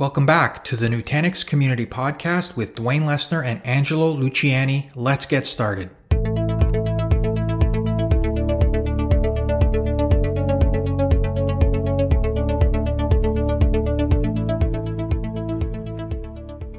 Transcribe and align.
Welcome 0.00 0.24
back 0.24 0.64
to 0.64 0.76
the 0.76 0.88
Nutanix 0.88 1.46
Community 1.46 1.84
Podcast 1.84 2.56
with 2.56 2.74
Dwayne 2.74 3.02
Lessner 3.02 3.44
and 3.44 3.60
Angelo 3.66 4.16
Luciani. 4.16 4.90
Let's 4.94 5.26
get 5.26 5.44
started. 5.44 5.90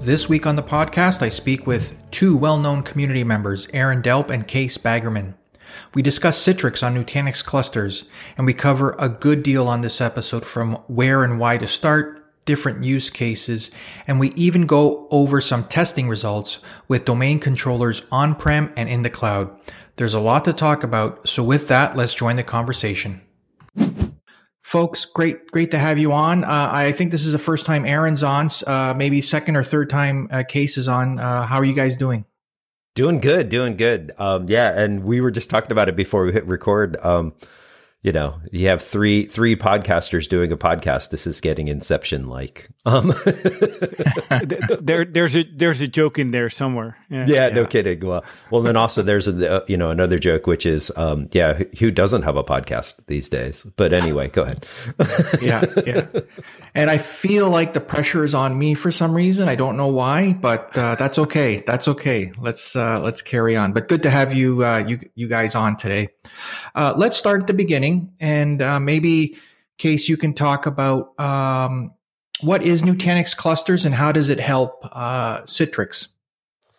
This 0.03 0.27
week 0.27 0.47
on 0.47 0.55
the 0.55 0.63
podcast, 0.63 1.21
I 1.21 1.29
speak 1.29 1.67
with 1.67 1.93
two 2.09 2.35
well 2.35 2.57
known 2.57 2.81
community 2.81 3.23
members, 3.23 3.67
Aaron 3.71 4.01
Delp 4.01 4.31
and 4.31 4.47
Kees 4.47 4.79
Baggerman. 4.79 5.35
We 5.93 6.01
discuss 6.01 6.43
Citrix 6.43 6.81
on 6.83 6.95
Nutanix 6.95 7.45
clusters, 7.45 8.05
and 8.35 8.47
we 8.47 8.55
cover 8.55 8.95
a 8.97 9.09
good 9.09 9.43
deal 9.43 9.67
on 9.67 9.81
this 9.81 10.01
episode 10.01 10.43
from 10.43 10.73
where 10.87 11.23
and 11.23 11.39
why 11.39 11.59
to 11.59 11.67
start, 11.67 12.20
different 12.45 12.83
use 12.83 13.09
cases, 13.09 13.71
and 14.07 14.19
we 14.19 14.29
even 14.29 14.65
go 14.65 15.07
over 15.11 15.41
some 15.41 15.63
testing 15.65 16.09
results 16.09 16.59
with 16.87 17.05
domain 17.05 17.39
controllers 17.39 18.05
on-prem 18.11 18.73
and 18.75 18.89
in 18.89 19.03
the 19.03 19.09
cloud. 19.09 19.55
There's 19.97 20.13
a 20.13 20.19
lot 20.19 20.45
to 20.45 20.53
talk 20.53 20.83
about, 20.83 21.27
so 21.27 21.43
with 21.43 21.67
that, 21.67 21.95
let's 21.95 22.13
join 22.13 22.35
the 22.35 22.43
conversation. 22.43 23.21
Folks, 24.61 25.03
great, 25.03 25.51
great 25.51 25.71
to 25.71 25.77
have 25.77 25.99
you 25.99 26.13
on. 26.13 26.43
Uh, 26.43 26.69
I 26.71 26.93
think 26.93 27.11
this 27.11 27.25
is 27.25 27.33
the 27.33 27.39
first 27.39 27.65
time 27.65 27.85
Aaron's 27.85 28.23
on, 28.23 28.47
uh, 28.65 28.93
maybe 28.95 29.21
second 29.21 29.57
or 29.57 29.63
third 29.63 29.89
time 29.89 30.29
uh, 30.31 30.43
Kees 30.47 30.77
is 30.77 30.87
on. 30.87 31.19
Uh, 31.19 31.45
how 31.45 31.57
are 31.57 31.65
you 31.65 31.73
guys 31.75 31.97
doing? 31.97 32.25
Doing 32.95 33.19
good, 33.19 33.49
doing 33.49 33.77
good. 33.77 34.11
Um, 34.17 34.47
yeah, 34.49 34.71
and 34.77 35.03
we 35.03 35.21
were 35.21 35.31
just 35.31 35.49
talking 35.49 35.71
about 35.71 35.89
it 35.89 35.95
before 35.95 36.25
we 36.25 36.33
hit 36.33 36.45
record. 36.45 36.97
Um, 37.03 37.33
you 38.03 38.11
know 38.11 38.41
you 38.51 38.67
have 38.67 38.81
three 38.81 39.25
three 39.27 39.55
podcasters 39.55 40.27
doing 40.27 40.51
a 40.51 40.57
podcast. 40.57 41.11
This 41.11 41.27
is 41.27 41.39
getting 41.39 41.67
inception 41.67 42.27
like 42.27 42.67
um 42.85 43.13
there 44.81 45.05
there's 45.05 45.35
a 45.35 45.43
there's 45.43 45.81
a 45.81 45.87
joke 45.87 46.17
in 46.17 46.31
there 46.31 46.49
somewhere. 46.49 46.97
Yeah, 47.11 47.25
yeah, 47.27 47.47
yeah. 47.47 47.53
no 47.53 47.65
kidding. 47.65 47.99
Well 47.99 48.23
well 48.49 48.63
then 48.63 48.75
also 48.75 49.03
there's 49.03 49.27
a 49.27 49.57
uh, 49.57 49.65
you 49.67 49.77
know 49.77 49.91
another 49.91 50.17
joke 50.17 50.47
which 50.47 50.65
is 50.65 50.91
um 50.95 51.29
yeah 51.31 51.61
who 51.77 51.91
doesn't 51.91 52.23
have 52.23 52.37
a 52.37 52.43
podcast 52.43 52.95
these 53.05 53.29
days? 53.29 53.63
But 53.75 53.93
anyway 53.93 54.29
go 54.29 54.43
ahead. 54.43 54.65
Yeah 55.41 55.65
yeah. 55.85 56.07
And 56.73 56.89
i 56.89 56.97
feel 56.97 57.49
like 57.49 57.73
the 57.73 57.81
pressure 57.81 58.23
is 58.23 58.33
on 58.33 58.57
me 58.57 58.73
for 58.73 58.91
some 58.91 59.13
reason. 59.13 59.47
I 59.47 59.55
don't 59.55 59.77
know 59.77 59.87
why 59.87 60.33
but 60.33 60.75
uh, 60.75 60.95
that's 60.95 61.19
okay. 61.19 61.63
That's 61.67 61.87
okay. 61.87 62.31
Let's 62.39 62.75
uh 62.75 62.99
let's 62.99 63.21
carry 63.21 63.55
on. 63.55 63.73
But 63.73 63.87
good 63.87 64.01
to 64.03 64.09
have 64.09 64.33
you 64.33 64.65
uh 64.65 64.83
you 64.87 64.99
you 65.13 65.27
guys 65.27 65.53
on 65.53 65.77
today. 65.77 66.09
Uh 66.73 66.93
let's 66.97 67.17
start 67.17 67.41
at 67.41 67.47
the 67.47 67.53
beginning 67.53 67.90
and 68.19 68.61
uh, 68.61 68.79
maybe, 68.79 69.37
Kees, 69.77 70.09
you 70.09 70.17
can 70.17 70.33
talk 70.33 70.65
about 70.65 71.19
um, 71.19 71.93
what 72.41 72.63
is 72.63 72.81
Nutanix 72.81 73.35
clusters 73.35 73.85
and 73.85 73.95
how 73.95 74.11
does 74.11 74.29
it 74.29 74.39
help 74.39 74.87
uh, 74.91 75.41
Citrix? 75.41 76.07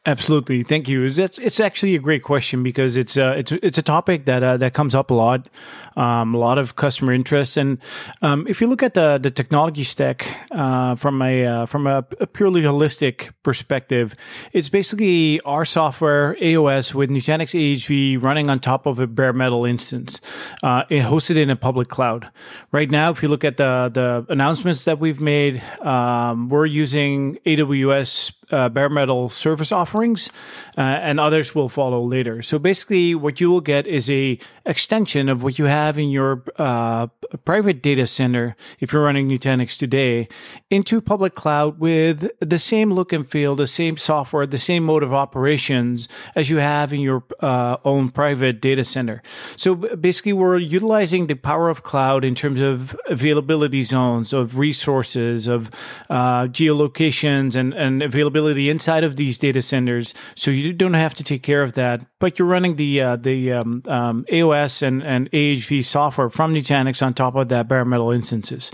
Absolutely, 0.05 0.65
thank 0.65 0.89
you. 0.89 1.05
It's 1.05 1.39
it's 1.39 1.61
actually 1.61 1.95
a 1.95 2.01
great 2.01 2.25
question 2.25 2.65
because 2.65 2.97
it's 2.97 3.17
uh, 3.17 3.35
it's 3.37 3.53
it's 3.53 3.79
a 3.79 3.83
topic 3.83 4.25
that 4.25 4.43
uh, 4.43 4.57
that 4.57 4.75
comes 4.75 4.97
up 4.97 5.13
a 5.13 5.15
lot, 5.15 5.49
um, 5.97 6.35
a 6.35 6.39
lot 6.39 6.59
of 6.59 6.77
customer 6.77 7.13
interest, 7.13 7.57
and 7.57 7.79
um, 8.23 8.47
if 8.49 8.61
you 8.61 8.67
look 8.67 8.83
at 8.83 8.95
the 8.95 9.19
the 9.19 9.31
technology 9.31 9.83
stack 9.83 10.27
uh, 10.53 10.95
from 10.95 11.23
a 11.23 11.47
uh, 11.47 11.67
from 11.67 11.87
a, 11.87 12.05
a, 12.21 12.27
purely 12.27 12.63
holistic 12.63 13.31
perspective, 13.43 14.15
it's 14.53 14.69
basically 14.69 15.41
our 15.43 15.65
software 15.65 16.37
AOS 16.41 16.95
with 16.95 17.11
Nutanix 17.11 17.53
AHV 17.55 18.23
running 18.23 18.49
on 18.51 18.61
top 18.61 18.87
of 18.87 19.01
a 19.01 19.07
bare 19.07 19.33
metal 19.33 19.65
instance, 19.65 20.21
uh, 20.63 20.85
hosted 20.85 21.37
in 21.37 21.51
a 21.51 21.57
public 21.57 21.89
cloud. 21.89 22.31
Right 22.71 22.91
now, 22.91 23.11
if 23.11 23.23
you 23.23 23.29
look 23.29 23.45
at 23.45 23.57
the 23.57 23.91
the 23.93 24.27
announcements 24.33 24.85
that 24.85 24.99
we've 24.99 25.21
made, 25.21 25.63
um, 25.81 26.49
we're 26.49 26.67
using 26.67 27.37
AWS 27.47 28.33
uh, 28.53 28.69
bare 28.69 28.89
metal 28.89 29.29
service 29.29 29.73
offerings, 29.73 30.31
uh, 30.77 30.81
and 30.81 31.19
others 31.19 31.55
will 31.55 31.69
follow 31.69 32.03
later. 32.03 32.43
So 32.43 32.59
basically, 32.59 33.15
what 33.15 33.41
you 33.41 33.51
will 33.51 33.61
get 33.61 33.87
is 33.87 34.11
a 34.11 34.39
extension 34.67 35.29
of 35.29 35.43
what 35.43 35.59
you 35.59 35.65
have 35.65 35.82
in 35.91 36.11
your 36.11 36.45
uh, 36.57 37.07
private 37.45 37.83
data 37.83 38.07
center 38.07 38.57
if 38.81 38.93
you're 38.93 39.03
running 39.03 39.29
Nutanix 39.29 39.79
today 39.79 40.29
into 40.71 41.01
public 41.01 41.35
cloud 41.35 41.79
with 41.79 42.31
the 42.41 42.59
same 42.59 42.93
look 42.93 43.13
and 43.13 43.29
feel, 43.29 43.55
the 43.55 43.67
same 43.67 43.97
software, 43.97 44.47
the 44.47 44.59
same 44.59 44.85
mode 44.85 45.03
of 45.03 45.13
operations 45.13 46.09
as 46.35 46.51
you 46.51 46.59
have 46.59 46.93
in 46.93 47.01
your 47.01 47.25
uh, 47.41 47.77
own 47.85 48.11
private 48.11 48.61
data 48.61 48.85
center. 48.85 49.23
So 49.57 49.75
basically, 49.75 50.33
we're 50.33 50.59
utilizing 50.59 51.27
the 51.27 51.35
power 51.35 51.69
of 51.69 51.83
cloud 51.83 52.25
in 52.25 52.35
terms 52.35 52.61
of 52.61 52.97
availability 53.07 53.83
zones, 53.83 54.33
of 54.33 54.59
resources, 54.59 55.47
of 55.47 55.71
uh, 56.11 56.47
geolocations, 56.47 57.57
and 57.57 57.73
and 57.75 58.03
availability 58.03 58.69
inside 58.71 59.05
of 59.05 59.17
these 59.17 59.39
data 59.39 59.63
centers, 59.63 60.15
so 60.35 60.51
you 60.51 60.73
don't 60.73 60.95
have 60.95 61.15
to 61.15 61.25
take 61.25 61.43
care 61.43 61.63
of 61.63 61.73
that. 61.75 62.05
But 62.19 62.39
you're 62.39 62.49
running 62.49 62.77
the 62.77 63.01
uh, 63.01 63.17
the 63.17 63.53
um, 63.53 63.83
um, 63.87 64.25
AOS 64.31 64.83
and, 64.83 65.03
and 65.03 65.31
AHV 65.31 65.72
software 65.81 66.29
from 66.29 66.53
Nutanix 66.53 67.05
on 67.05 67.15
top 67.15 67.35
of 67.35 67.49
that 67.49 67.69
bare 67.69 67.87
metal 67.87 68.13
instances. 68.13 68.71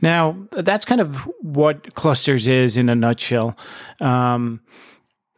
Now, 0.00 0.36
that's 0.50 0.84
kind 0.84 1.00
of 1.00 1.30
what 1.40 1.94
clusters 1.94 2.48
is 2.48 2.76
in 2.76 2.88
a 2.88 2.96
nutshell. 2.96 3.56
Um, 4.00 4.62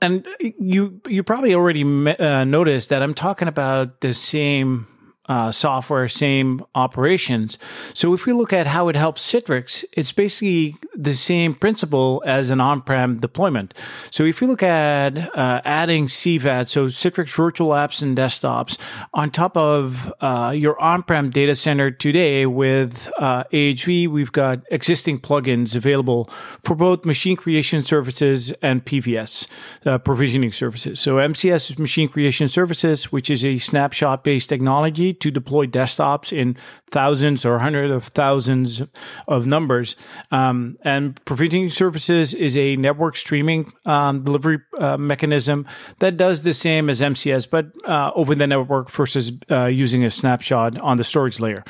and 0.01 0.27
you 0.41 1.01
you 1.09 1.23
probably 1.23 1.55
already 1.55 1.83
uh, 1.83 2.45
noticed 2.45 2.91
that 2.91 3.03
I'm 3.03 3.15
talking 3.15 3.49
about 3.49 4.01
the 4.01 4.13
same 4.13 4.87
uh, 5.29 5.51
software, 5.51 6.09
same 6.09 6.65
operations. 6.75 7.59
So 7.95 8.13
if 8.13 8.27
we 8.27 8.33
look 8.33 8.53
at 8.53 8.67
how 8.67 8.89
it 8.89 8.97
helps 8.97 9.31
Citrix, 9.31 9.85
it's 9.93 10.13
basically 10.13 10.77
the 10.95 11.15
same 11.15 11.55
principle 11.55 12.23
as 12.27 12.51
an 12.51 12.61
on-prem 12.61 13.19
deployment. 13.19 13.73
So 14.11 14.25
if 14.25 14.43
you 14.43 14.47
look 14.47 14.63
at 14.63 15.17
uh, 15.37 15.63
adding 15.65 16.09
CVAD, 16.09 16.69
so 16.69 16.87
Citrix 16.87 17.35
Virtual 17.35 17.71
Apps 17.71 18.03
and 18.03 18.17
Desktops, 18.17 18.79
on 19.15 19.31
top 19.31 19.57
of 19.57 20.13
uh, 20.21 20.53
your 20.55 20.81
on-prem 20.81 21.31
data 21.31 21.55
center 21.55 21.91
today 21.91 22.45
with 22.45 23.11
AHV, 23.19 24.07
uh, 24.07 24.11
we've 24.11 24.33
got 24.33 24.61
existing 24.71 25.21
plugins 25.21 25.75
available 25.75 26.25
for 26.63 26.75
both 26.75 27.05
machine 27.05 27.37
creation 27.37 27.83
services 27.83 28.53
and 28.61 28.85
PVS 28.85 29.47
uh, 29.87 29.99
provisioning 29.99 30.53
services. 30.53 31.01
So 31.01 31.17
MCS 31.17 31.71
is 31.71 31.79
machine 31.79 32.09
creation 32.09 32.49
services, 32.49 33.11
which 33.11 33.31
is 33.31 33.45
a 33.45 33.59
snapshot-based 33.59 34.49
technology 34.49 35.14
to 35.21 35.31
deploy 35.31 35.67
desktops 35.67 36.37
in 36.37 36.57
thousands 36.91 37.45
or 37.45 37.59
hundreds 37.59 37.93
of 37.93 38.05
thousands 38.05 38.83
of 39.29 39.47
numbers. 39.47 39.97
Um, 40.31 40.79
and 40.83 41.23
provisioning 41.25 41.71
services 41.71 42.35
is 42.35 42.57
a 42.57 42.77
network 42.77 43.17
streaming 43.17 43.73
um, 43.85 44.23
delivery 44.23 44.59
uh, 44.79 44.97
mechanism 44.97 45.67
that 45.99 46.17
does 46.17 46.43
the 46.43 46.53
same 46.53 46.91
as 46.91 47.01
MCS, 47.01 47.49
but 47.49 47.67
uh, 47.89 48.11
over 48.15 48.35
the 48.35 48.47
network 48.47 48.91
versus 48.91 49.33
uh, 49.51 49.67
using 49.67 50.05
a 50.05 50.11
snapshot 50.11 50.81
on 50.81 50.97
the 50.97 51.05
storage 51.05 51.41
layer. 51.41 51.65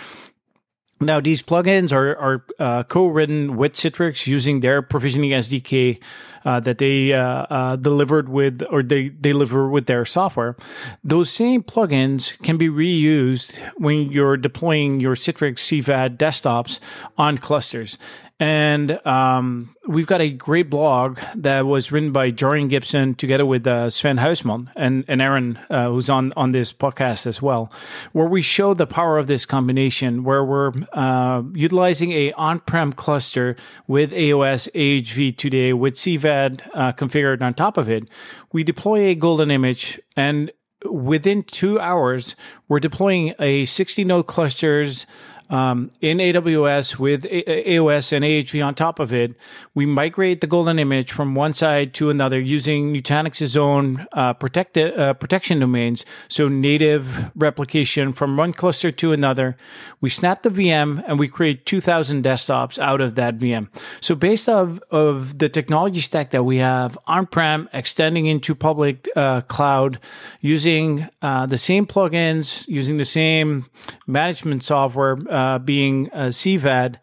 Now, 1.01 1.21
these 1.21 1.43
plugins 1.43 1.93
are, 1.93 2.17
are 2.17 2.45
uh, 2.59 2.83
co-written 2.85 3.57
with 3.57 3.75
Citrix 3.75 4.27
using 4.27 4.61
their 4.61 4.81
provisioning 4.81 5.31
SDK 5.31 6.01
uh, 6.45 6.61
that 6.61 6.79
they 6.79 7.13
uh, 7.13 7.21
uh, 7.21 7.77
delivered 7.77 8.29
with 8.29 8.63
or 8.71 8.83
they 8.83 9.09
deliver 9.09 9.69
with 9.69 9.87
their 9.87 10.05
software. 10.07 10.57
Those 11.03 11.31
same 11.31 11.63
plugins 11.63 12.41
can 12.43 12.57
be 12.57 12.69
reused 12.69 13.55
when 13.77 14.13
you're 14.13 14.37
deploying 14.37 15.01
your 15.01 15.17
Citrix 15.17 15.59
CVAD 15.59 16.17
desktops 16.17 16.79
on 17.19 17.39
clusters. 17.39 17.99
And 18.45 19.07
um, 19.07 19.75
we've 19.89 20.07
got 20.07 20.21
a 20.21 20.29
great 20.29 20.69
blog 20.69 21.19
that 21.35 21.65
was 21.65 21.91
written 21.91 22.13
by 22.13 22.31
Jarian 22.31 22.69
Gibson 22.69 23.15
together 23.15 23.47
with 23.47 23.67
uh, 23.67 23.89
Sven 23.89 24.19
Huisman 24.19 24.71
and, 24.77 25.03
and 25.09 25.23
Aaron, 25.23 25.59
uh, 25.71 25.89
who's 25.89 26.11
on, 26.11 26.31
on 26.37 26.53
this 26.53 26.71
podcast 26.71 27.27
as 27.27 27.41
well, 27.41 27.73
where 28.13 28.27
we 28.27 28.43
show 28.43 28.75
the 28.75 28.87
power 28.87 29.17
of 29.17 29.29
this 29.29 29.47
combination, 29.47 30.25
where 30.25 30.45
we're 30.45 30.73
uh, 30.93 31.43
utilizing 31.55 32.13
a 32.13 32.33
on-prem 32.33 32.93
cluster 32.93 33.57
with 33.87 34.13
AOS 34.13 34.69
AHV 34.75 35.39
today 35.39 35.73
with 35.73 35.95
CVAD 35.95 36.61
uh, 36.75 36.93
configured 36.93 37.41
on 37.41 37.55
top 37.55 37.79
of 37.79 37.89
it. 37.89 38.07
We 38.53 38.63
deploy 38.63 39.07
a 39.07 39.15
golden 39.15 39.51
image 39.51 39.99
and 40.19 40.53
within 40.85 41.43
two 41.45 41.81
hours, 41.81 42.37
we're 42.69 42.79
deploying 42.79 43.35
a 43.39 43.65
60 43.65 44.05
node 44.05 44.27
clusters 44.27 45.07
um, 45.55 45.93
in 46.01 46.19
AWS 46.19 46.99
with 46.99 47.23
AOS 47.23 48.13
and 48.13 48.25
AHV 48.25 48.67
on 48.67 48.75
top 48.75 48.99
of 48.99 49.13
it, 49.13 49.37
we 49.73 49.87
migrate 49.87 50.41
the 50.41 50.49
golden 50.49 50.81
image 50.81 51.13
from 51.13 51.37
one 51.37 51.55
side 51.55 51.95
to 51.95 52.11
another 52.11 52.41
using 52.41 52.93
Nutanix's 52.93 53.57
own 53.57 54.05
uh, 54.15 54.35
protected, 54.35 54.99
uh, 54.99 55.15
protection 55.15 55.61
domains. 55.61 56.05
So 56.27 56.49
native 56.49 57.31
replication 57.37 58.13
from 58.13 58.37
one 58.37 58.53
cluster 58.53 58.91
to 58.91 59.13
another. 59.13 59.57
We 60.01 60.11
snap 60.11 60.43
the 60.43 60.51
VM 60.51 61.05
and 61.07 61.21
we 61.21 61.29
create 61.29 61.67
2000 61.67 62.25
desktops 62.25 62.77
out 62.79 63.01
of 63.01 63.15
that 63.15 63.39
VM. 63.39 63.69
So 64.01 64.17
based 64.17 64.49
of, 64.49 64.83
of 64.91 65.39
the 65.39 65.49
technology 65.49 66.01
stack 66.01 66.31
that 66.31 66.43
we 66.43 66.57
have 66.57 66.99
on-prem 67.07 67.69
extending 67.73 68.27
into 68.27 68.57
public 68.57 69.09
uh, 69.15 69.43
cloud 69.43 70.01
using 70.41 71.09
uh, 71.23 71.47
the 71.47 71.59
same 71.59 71.87
plugins, 71.87 72.67
using 72.67 72.97
the 72.97 73.05
same 73.05 73.67
management 74.09 74.65
software, 74.65 75.17
uh, 75.45 75.59
being 75.59 76.09
CVAD 76.09 76.97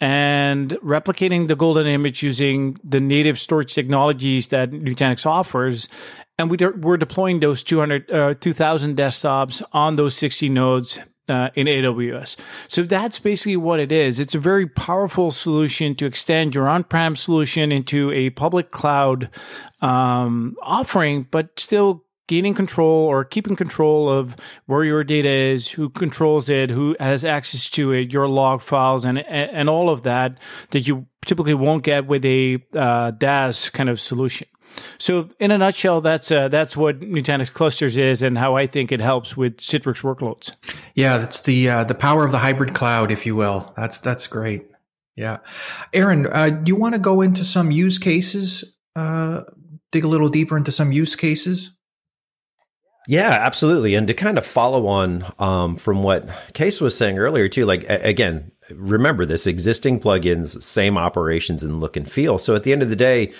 and 0.00 0.72
replicating 0.82 1.48
the 1.48 1.56
golden 1.56 1.86
image 1.86 2.22
using 2.22 2.78
the 2.84 3.00
native 3.00 3.38
storage 3.38 3.74
technologies 3.74 4.48
that 4.48 4.70
Nutanix 4.70 5.24
offers. 5.24 5.88
And 6.38 6.50
we 6.50 6.56
de- 6.56 6.70
we're 6.70 6.96
deploying 6.96 7.40
those 7.40 7.62
200, 7.62 8.10
uh, 8.10 8.34
2000 8.34 8.96
desktops 8.96 9.62
on 9.72 9.96
those 9.96 10.14
60 10.16 10.48
nodes 10.48 10.98
uh, 11.28 11.48
in 11.54 11.66
AWS. 11.66 12.36
So 12.68 12.82
that's 12.82 13.18
basically 13.18 13.56
what 13.56 13.80
it 13.80 13.90
is. 13.90 14.20
It's 14.20 14.34
a 14.34 14.38
very 14.38 14.66
powerful 14.66 15.30
solution 15.30 15.94
to 15.96 16.06
extend 16.06 16.54
your 16.54 16.68
on-prem 16.68 17.16
solution 17.16 17.72
into 17.72 18.12
a 18.12 18.30
public 18.30 18.70
cloud 18.70 19.30
um, 19.80 20.56
offering, 20.60 21.26
but 21.30 21.58
still 21.58 22.03
gaining 22.26 22.54
control 22.54 23.06
or 23.06 23.24
keeping 23.24 23.56
control 23.56 24.08
of 24.08 24.36
where 24.66 24.84
your 24.84 25.04
data 25.04 25.28
is, 25.28 25.70
who 25.70 25.90
controls 25.90 26.48
it, 26.48 26.70
who 26.70 26.96
has 27.00 27.24
access 27.24 27.68
to 27.70 27.92
it, 27.92 28.12
your 28.12 28.28
log 28.28 28.60
files, 28.60 29.04
and 29.04 29.18
and 29.18 29.68
all 29.68 29.90
of 29.90 30.02
that 30.02 30.38
that 30.70 30.86
you 30.86 31.06
typically 31.26 31.54
won't 31.54 31.82
get 31.82 32.06
with 32.06 32.24
a 32.24 32.56
uh, 32.74 33.12
DaaS 33.12 33.72
kind 33.72 33.88
of 33.88 34.00
solution. 34.00 34.48
So, 34.98 35.28
in 35.38 35.50
a 35.50 35.58
nutshell, 35.58 36.00
that's 36.00 36.30
uh, 36.30 36.48
that's 36.48 36.76
what 36.76 37.00
Nutanix 37.00 37.52
Clusters 37.52 37.98
is, 37.98 38.22
and 38.22 38.36
how 38.36 38.56
I 38.56 38.66
think 38.66 38.92
it 38.92 39.00
helps 39.00 39.36
with 39.36 39.58
Citrix 39.58 40.02
workloads. 40.02 40.52
Yeah, 40.94 41.18
that's 41.18 41.42
the 41.42 41.68
uh, 41.68 41.84
the 41.84 41.94
power 41.94 42.24
of 42.24 42.32
the 42.32 42.38
hybrid 42.38 42.74
cloud, 42.74 43.10
if 43.10 43.26
you 43.26 43.36
will. 43.36 43.72
That's 43.76 44.00
that's 44.00 44.26
great. 44.26 44.66
Yeah, 45.16 45.38
Aaron, 45.92 46.26
uh, 46.26 46.50
do 46.50 46.70
you 46.70 46.76
want 46.76 46.94
to 46.94 46.98
go 46.98 47.20
into 47.20 47.44
some 47.44 47.70
use 47.70 47.98
cases? 47.98 48.64
Uh, 48.96 49.42
dig 49.92 50.04
a 50.04 50.08
little 50.08 50.28
deeper 50.28 50.56
into 50.56 50.72
some 50.72 50.90
use 50.90 51.14
cases. 51.14 51.70
Yeah, 53.06 53.28
absolutely. 53.30 53.94
And 53.94 54.06
to 54.06 54.14
kind 54.14 54.38
of 54.38 54.46
follow 54.46 54.86
on 54.86 55.24
um, 55.38 55.76
from 55.76 56.02
what 56.02 56.28
Kees 56.54 56.80
was 56.80 56.96
saying 56.96 57.18
earlier, 57.18 57.48
too, 57.48 57.66
like, 57.66 57.84
a- 57.84 58.02
again, 58.02 58.50
remember 58.70 59.26
this 59.26 59.46
existing 59.46 60.00
plugins, 60.00 60.62
same 60.62 60.96
operations 60.96 61.62
and 61.64 61.80
look 61.80 61.96
and 61.96 62.10
feel. 62.10 62.38
So 62.38 62.54
at 62.54 62.62
the 62.62 62.72
end 62.72 62.82
of 62.82 62.88
the 62.88 62.96
day, 62.96 63.32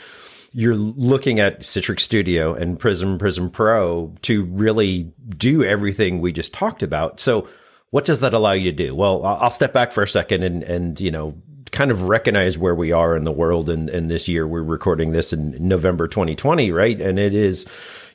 you're 0.53 0.77
looking 0.77 1.41
at 1.41 1.61
Citrix 1.61 2.01
Studio 2.01 2.55
and 2.55 2.79
Prism, 2.79 3.19
Prism 3.19 3.51
Pro 3.51 4.15
to 4.23 4.45
really 4.45 5.13
do 5.37 5.65
everything 5.65 6.21
we 6.21 6.31
just 6.31 6.53
talked 6.53 6.83
about. 6.83 7.19
So 7.19 7.49
what 7.91 8.05
does 8.05 8.21
that 8.21 8.35
allow 8.35 8.53
you 8.53 8.71
to 8.71 8.77
do? 8.77 8.95
Well, 8.95 9.25
I'll 9.25 9.51
step 9.51 9.73
back 9.73 9.93
for 9.93 10.03
a 10.03 10.09
second 10.09 10.43
and, 10.43 10.63
and, 10.63 11.01
you 11.01 11.11
know, 11.11 11.37
kind 11.75 11.91
of 11.91 12.05
recognize 12.05 12.57
where 12.57 12.75
we 12.75 12.93
are 12.93 13.17
in 13.17 13.25
the 13.25 13.33
world. 13.33 13.69
And, 13.69 14.05
this 14.05 14.29
year 14.29 14.47
we're 14.47 14.63
recording 14.63 15.13
this 15.13 15.33
in 15.33 15.57
November 15.67 16.07
2020, 16.07 16.71
right? 16.71 17.01
And 17.01 17.19
it 17.19 17.35
is, 17.35 17.67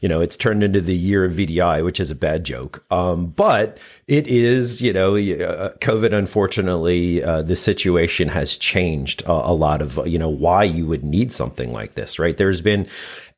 you 0.01 0.07
know, 0.07 0.21
it's 0.21 0.37
turned 0.37 0.63
into 0.63 0.79
the 0.79 0.95
year 0.95 1.25
of 1.25 1.33
VDI, 1.33 1.83
which 1.83 1.99
is 1.99 2.11
a 2.11 2.15
bad 2.15 2.43
joke. 2.43 2.85
Um, 2.91 3.27
but 3.27 3.79
it 4.07 4.27
is, 4.27 4.81
you 4.81 4.93
know, 4.93 5.15
uh, 5.15 5.73
COVID, 5.79 6.13
unfortunately, 6.13 7.23
uh, 7.23 7.41
the 7.41 7.55
situation 7.55 8.29
has 8.29 8.55
changed 8.55 9.23
a, 9.23 9.31
a 9.31 9.53
lot 9.53 9.81
of, 9.81 9.99
you 10.07 10.19
know, 10.19 10.29
why 10.29 10.63
you 10.63 10.85
would 10.85 11.03
need 11.03 11.33
something 11.33 11.71
like 11.71 11.95
this, 11.95 12.19
right? 12.19 12.37
There's 12.37 12.61
been 12.61 12.87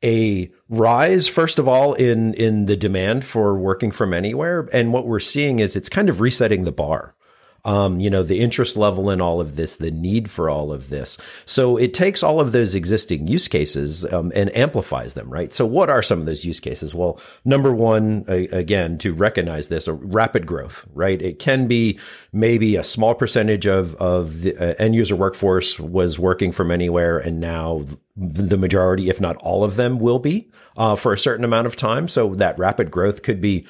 a 0.04 0.52
rise, 0.68 1.26
first 1.26 1.58
of 1.58 1.66
all, 1.66 1.94
in, 1.94 2.34
in 2.34 2.66
the 2.66 2.76
demand 2.76 3.24
for 3.24 3.56
working 3.56 3.90
from 3.90 4.14
anywhere. 4.14 4.68
And 4.72 4.92
what 4.92 5.06
we're 5.06 5.20
seeing 5.20 5.58
is 5.58 5.74
it's 5.74 5.88
kind 5.88 6.08
of 6.10 6.20
resetting 6.20 6.64
the 6.64 6.72
bar 6.72 7.14
um, 7.64 8.00
you 8.00 8.10
know, 8.10 8.22
the 8.22 8.40
interest 8.40 8.76
level 8.76 9.10
in 9.10 9.20
all 9.20 9.40
of 9.40 9.56
this, 9.56 9.76
the 9.76 9.90
need 9.90 10.28
for 10.28 10.50
all 10.50 10.72
of 10.72 10.88
this. 10.88 11.16
So 11.46 11.76
it 11.76 11.94
takes 11.94 12.22
all 12.22 12.40
of 12.40 12.52
those 12.52 12.74
existing 12.74 13.28
use 13.28 13.46
cases 13.48 14.04
um, 14.12 14.32
and 14.34 14.54
amplifies 14.56 15.14
them, 15.14 15.30
right? 15.30 15.52
So 15.52 15.64
what 15.64 15.88
are 15.88 16.02
some 16.02 16.20
of 16.20 16.26
those 16.26 16.44
use 16.44 16.60
cases? 16.60 16.94
Well, 16.94 17.20
number 17.44 17.72
one, 17.72 18.24
again, 18.28 18.98
to 18.98 19.12
recognize 19.12 19.68
this, 19.68 19.86
a 19.86 19.92
rapid 19.92 20.46
growth, 20.46 20.86
right? 20.92 21.20
It 21.22 21.38
can 21.38 21.68
be 21.68 21.98
maybe 22.32 22.76
a 22.76 22.82
small 22.82 23.14
percentage 23.14 23.66
of 23.66 23.94
of 23.96 24.42
the 24.42 24.56
uh, 24.56 24.74
end 24.78 24.94
user 24.94 25.16
workforce 25.16 25.78
was 25.78 26.18
working 26.18 26.52
from 26.52 26.70
anywhere, 26.70 27.18
and 27.18 27.40
now 27.40 27.84
the 28.16 28.58
majority, 28.58 29.08
if 29.08 29.20
not 29.20 29.36
all 29.36 29.64
of 29.64 29.76
them, 29.76 29.98
will 29.98 30.18
be 30.18 30.50
uh, 30.76 30.96
for 30.96 31.12
a 31.12 31.18
certain 31.18 31.44
amount 31.44 31.66
of 31.66 31.76
time. 31.76 32.08
So 32.08 32.34
that 32.34 32.58
rapid 32.58 32.90
growth 32.90 33.22
could 33.22 33.40
be 33.40 33.66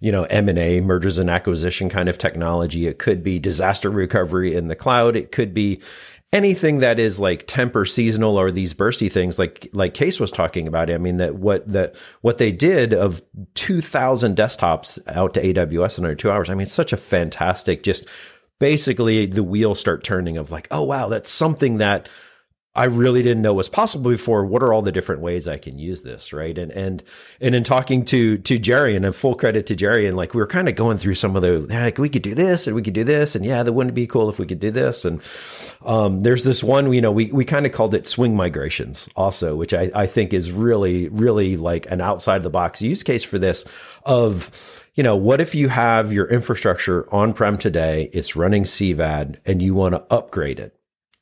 you 0.00 0.12
know, 0.12 0.24
M&A, 0.24 0.80
mergers 0.80 1.18
and 1.18 1.30
acquisition 1.30 1.88
kind 1.88 2.08
of 2.08 2.18
technology. 2.18 2.86
It 2.86 2.98
could 2.98 3.22
be 3.22 3.38
disaster 3.38 3.90
recovery 3.90 4.54
in 4.54 4.68
the 4.68 4.76
cloud. 4.76 5.16
It 5.16 5.32
could 5.32 5.54
be 5.54 5.80
anything 6.32 6.80
that 6.80 6.98
is 6.98 7.20
like 7.20 7.46
temper 7.46 7.84
seasonal 7.84 8.38
or 8.38 8.50
these 8.50 8.74
bursty 8.74 9.10
things 9.10 9.38
like 9.38 9.68
like 9.72 9.94
Kees 9.94 10.18
was 10.20 10.32
talking 10.32 10.66
about. 10.66 10.90
I 10.90 10.98
mean 10.98 11.18
that 11.18 11.36
what 11.36 11.66
that 11.68 11.94
what 12.20 12.38
they 12.38 12.52
did 12.52 12.92
of 12.92 13.22
2000 13.54 14.36
desktops 14.36 14.98
out 15.06 15.34
to 15.34 15.42
AWS 15.42 15.98
in 15.98 16.04
under 16.04 16.16
2 16.16 16.30
hours. 16.30 16.50
I 16.50 16.54
mean 16.54 16.66
such 16.66 16.92
a 16.92 16.96
fantastic 16.96 17.82
just 17.82 18.06
basically 18.58 19.26
the 19.26 19.42
wheels 19.42 19.80
start 19.80 20.02
turning 20.02 20.36
of 20.36 20.50
like, 20.50 20.68
oh 20.70 20.82
wow, 20.82 21.08
that's 21.08 21.30
something 21.30 21.78
that 21.78 22.08
I 22.76 22.84
really 22.84 23.22
didn't 23.22 23.42
know 23.42 23.54
was 23.54 23.70
possible 23.70 24.10
before. 24.10 24.44
What 24.44 24.62
are 24.62 24.72
all 24.72 24.82
the 24.82 24.92
different 24.92 25.22
ways 25.22 25.48
I 25.48 25.56
can 25.56 25.78
use 25.78 26.02
this, 26.02 26.32
right? 26.32 26.56
And 26.56 26.70
and 26.70 27.02
and 27.40 27.54
in 27.54 27.64
talking 27.64 28.04
to 28.06 28.36
to 28.38 28.58
Jerry, 28.58 28.94
and 28.94 29.04
a 29.06 29.12
full 29.12 29.34
credit 29.34 29.66
to 29.66 29.74
Jerry, 29.74 30.06
and 30.06 30.16
like 30.16 30.34
we 30.34 30.40
were 30.40 30.46
kind 30.46 30.68
of 30.68 30.74
going 30.76 30.98
through 30.98 31.14
some 31.14 31.36
of 31.36 31.42
the 31.42 31.60
like 31.60 31.96
we 31.96 32.10
could 32.10 32.22
do 32.22 32.34
this 32.34 32.66
and 32.66 32.76
we 32.76 32.82
could 32.82 32.92
do 32.94 33.02
this, 33.02 33.34
and 33.34 33.44
yeah, 33.44 33.62
that 33.62 33.72
wouldn't 33.72 33.94
be 33.94 34.06
cool 34.06 34.28
if 34.28 34.38
we 34.38 34.46
could 34.46 34.60
do 34.60 34.70
this. 34.70 35.06
And 35.06 35.22
um, 35.84 36.22
there's 36.22 36.44
this 36.44 36.62
one, 36.62 36.92
you 36.92 37.00
know, 37.00 37.12
we 37.12 37.32
we 37.32 37.46
kind 37.46 37.64
of 37.64 37.72
called 37.72 37.94
it 37.94 38.06
swing 38.06 38.36
migrations, 38.36 39.08
also, 39.16 39.56
which 39.56 39.72
I 39.72 39.90
I 39.94 40.06
think 40.06 40.34
is 40.34 40.52
really 40.52 41.08
really 41.08 41.56
like 41.56 41.90
an 41.90 42.02
outside 42.02 42.42
the 42.42 42.50
box 42.50 42.82
use 42.82 43.02
case 43.02 43.24
for 43.24 43.38
this 43.38 43.64
of 44.04 44.50
you 44.94 45.02
know, 45.02 45.16
what 45.16 45.42
if 45.42 45.54
you 45.54 45.68
have 45.68 46.12
your 46.12 46.26
infrastructure 46.26 47.06
on 47.14 47.34
prem 47.34 47.58
today, 47.58 48.08
it's 48.14 48.34
running 48.34 48.64
CVAD 48.64 49.36
and 49.44 49.62
you 49.62 49.74
want 49.74 49.94
to 49.94 50.02
upgrade 50.10 50.58
it? 50.58 50.74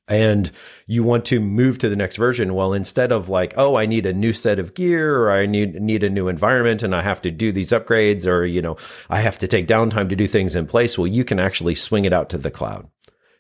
And 0.07 0.51
you 0.87 1.03
want 1.03 1.25
to 1.25 1.41
move 1.41 1.79
to 1.79 1.89
the 1.89 1.97
next 1.97 2.17
version. 2.17 2.55
Well 2.55 2.73
instead 2.73 3.13
of 3.13 3.29
like 3.29 3.55
oh 3.57 3.77
i 3.77 3.87
need 3.87 4.07
a 4.07 4.13
new 4.13 4.33
set 4.33 4.59
of 4.59 4.75
gear 4.75 5.17
or 5.17 5.31
i 5.31 5.47
need 5.47 5.81
need 5.81 6.03
a 6.03 6.11
new 6.11 6.29
environment 6.29 6.83
and 6.83 6.95
i 6.95 7.03
have 7.03 7.23
to 7.23 7.31
do 7.31 7.53
these 7.53 7.71
upgrades 7.71 8.27
or 8.27 8.45
you 8.45 8.61
know 8.61 8.77
i 9.09 9.21
have 9.21 9.39
to 9.39 9.49
take 9.49 9.67
downtime 9.67 10.09
to 10.09 10.17
do 10.17 10.27
things 10.27 10.55
in 10.55 10.67
place 10.67 10.99
well 10.99 11.07
you 11.07 11.25
can 11.25 11.39
actually 11.39 11.75
swing 11.75 12.05
it 12.05 12.13
out 12.13 12.29
to 12.31 12.39
the 12.39 12.51
cloud. 12.51 12.89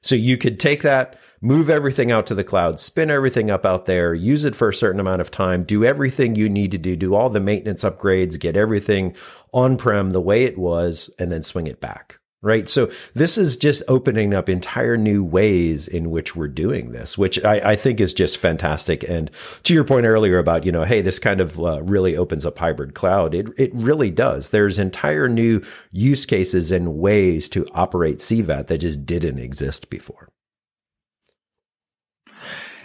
So 0.03 0.15
you 0.15 0.37
could 0.37 0.61
take 0.61 0.83
that 0.83 1.19
move 1.41 1.69
everything 1.69 2.11
out 2.11 2.27
to 2.27 2.35
the 2.35 2.45
cloud 2.45 2.81
spin 2.81 3.11
everything 3.11 3.51
up 3.51 3.67
out 3.67 3.85
there 3.85 4.15
use 4.15 4.45
it 4.45 4.55
for 4.55 4.71
a 4.71 4.75
certain 4.75 5.01
amount 5.01 5.21
of 5.21 5.31
time 5.31 5.63
do 5.63 5.85
everything 5.85 6.35
you 6.35 6.49
need 6.49 6.71
to 6.71 6.79
do 6.79 6.97
do 6.97 7.15
all 7.15 7.29
the 7.29 7.39
maintenance 7.39 7.85
upgrades 7.85 8.39
get 8.41 8.57
everything 8.57 9.15
on 9.53 9.77
prem 9.77 10.13
the 10.13 10.23
way 10.23 10.45
it 10.45 10.57
was 10.57 11.11
and 11.19 11.31
then 11.31 11.43
swing 11.43 11.67
it 11.67 11.83
back 11.83 12.19
right? 12.45 12.69
So 12.69 12.91
this 13.15 13.39
is 13.39 13.57
just 13.57 13.83
opening 13.89 14.35
up 14.35 14.49
entire 14.49 14.97
new 14.97 15.25
ways 15.25 15.89
in 15.89 16.11
which 16.11 16.37
we're 16.37 16.49
doing 16.49 16.93
this, 16.93 17.17
which 17.17 17.43
I, 17.45 17.73
I 17.73 17.77
think 17.77 18.01
is 18.01 18.13
just 18.13 18.37
fantastic. 18.37 19.03
And 19.09 19.31
to 19.65 19.75
your 19.75 19.85
point 19.85 20.07
earlier 20.07 20.39
about, 20.39 20.65
you 20.65 20.73
know, 20.73 20.85
hey, 20.85 21.01
this 21.01 21.19
kind 21.19 21.41
of 21.41 21.59
uh, 21.59 21.83
really 21.83 22.17
opens 22.17 22.45
up 22.45 22.59
hybrid 22.59 22.95
cloud. 22.95 23.35
It, 23.35 23.49
it 23.59 23.75
really 23.75 24.11
does. 24.11 24.51
There's 24.51 24.79
entire 24.79 25.29
new 25.29 25.63
use 25.91 26.27
cases 26.27 26.71
and 26.71 26.99
ways 26.99 27.49
to 27.51 27.67
operate 27.73 28.19
CVAD 28.19 28.67
that 28.67 28.79
just 28.79 29.07
didn't 29.07 29.39
exist 29.39 29.89
before. 29.89 30.29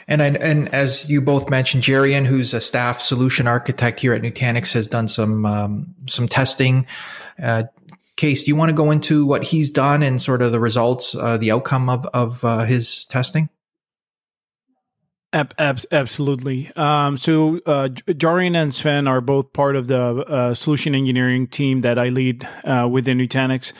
And 0.08 0.24
I, 0.24 0.28
and 0.30 0.74
as 0.74 1.08
you 1.08 1.22
both 1.22 1.52
mentioned, 1.52 1.84
Jarian, 1.84 2.26
who's 2.26 2.56
a 2.56 2.60
staff 2.60 3.00
solution 3.00 3.46
architect 3.46 4.00
here 4.00 4.14
at 4.14 4.24
Nutanix, 4.24 4.74
has 4.74 4.88
done 4.88 5.08
some 5.08 5.46
um, 5.46 5.94
some 6.08 6.28
testing. 6.28 6.88
Uh, 7.42 7.64
Kees, 8.20 8.44
do 8.44 8.52
you 8.52 8.56
want 8.58 8.68
to 8.68 8.76
go 8.76 8.92
into 8.92 9.26
what 9.26 9.46
he's 9.46 9.70
done 9.70 10.04
and 10.04 10.22
sort 10.22 10.42
of 10.42 10.52
the 10.52 10.60
results, 10.60 11.16
uh, 11.16 11.38
the 11.38 11.52
outcome 11.52 11.88
of 11.88 12.06
of 12.08 12.44
uh, 12.44 12.66
his 12.66 13.06
testing? 13.06 13.48
Ab- 15.32 15.54
ab- 15.58 15.86
absolutely. 15.90 16.70
Um, 16.76 17.18
so, 17.18 17.62
uh, 17.66 17.88
and 18.08 18.76
Sven 18.76 19.08
are 19.08 19.22
both 19.22 19.54
part 19.54 19.78
of 19.78 19.88
the 19.88 20.02
uh, 20.02 20.54
solution 20.54 20.96
engineering 20.96 21.48
team 21.48 21.80
that 21.82 21.98
I 21.98 22.10
lead 22.10 22.46
uh, 22.66 22.90
within 22.92 23.20
Nutanix. 23.20 23.72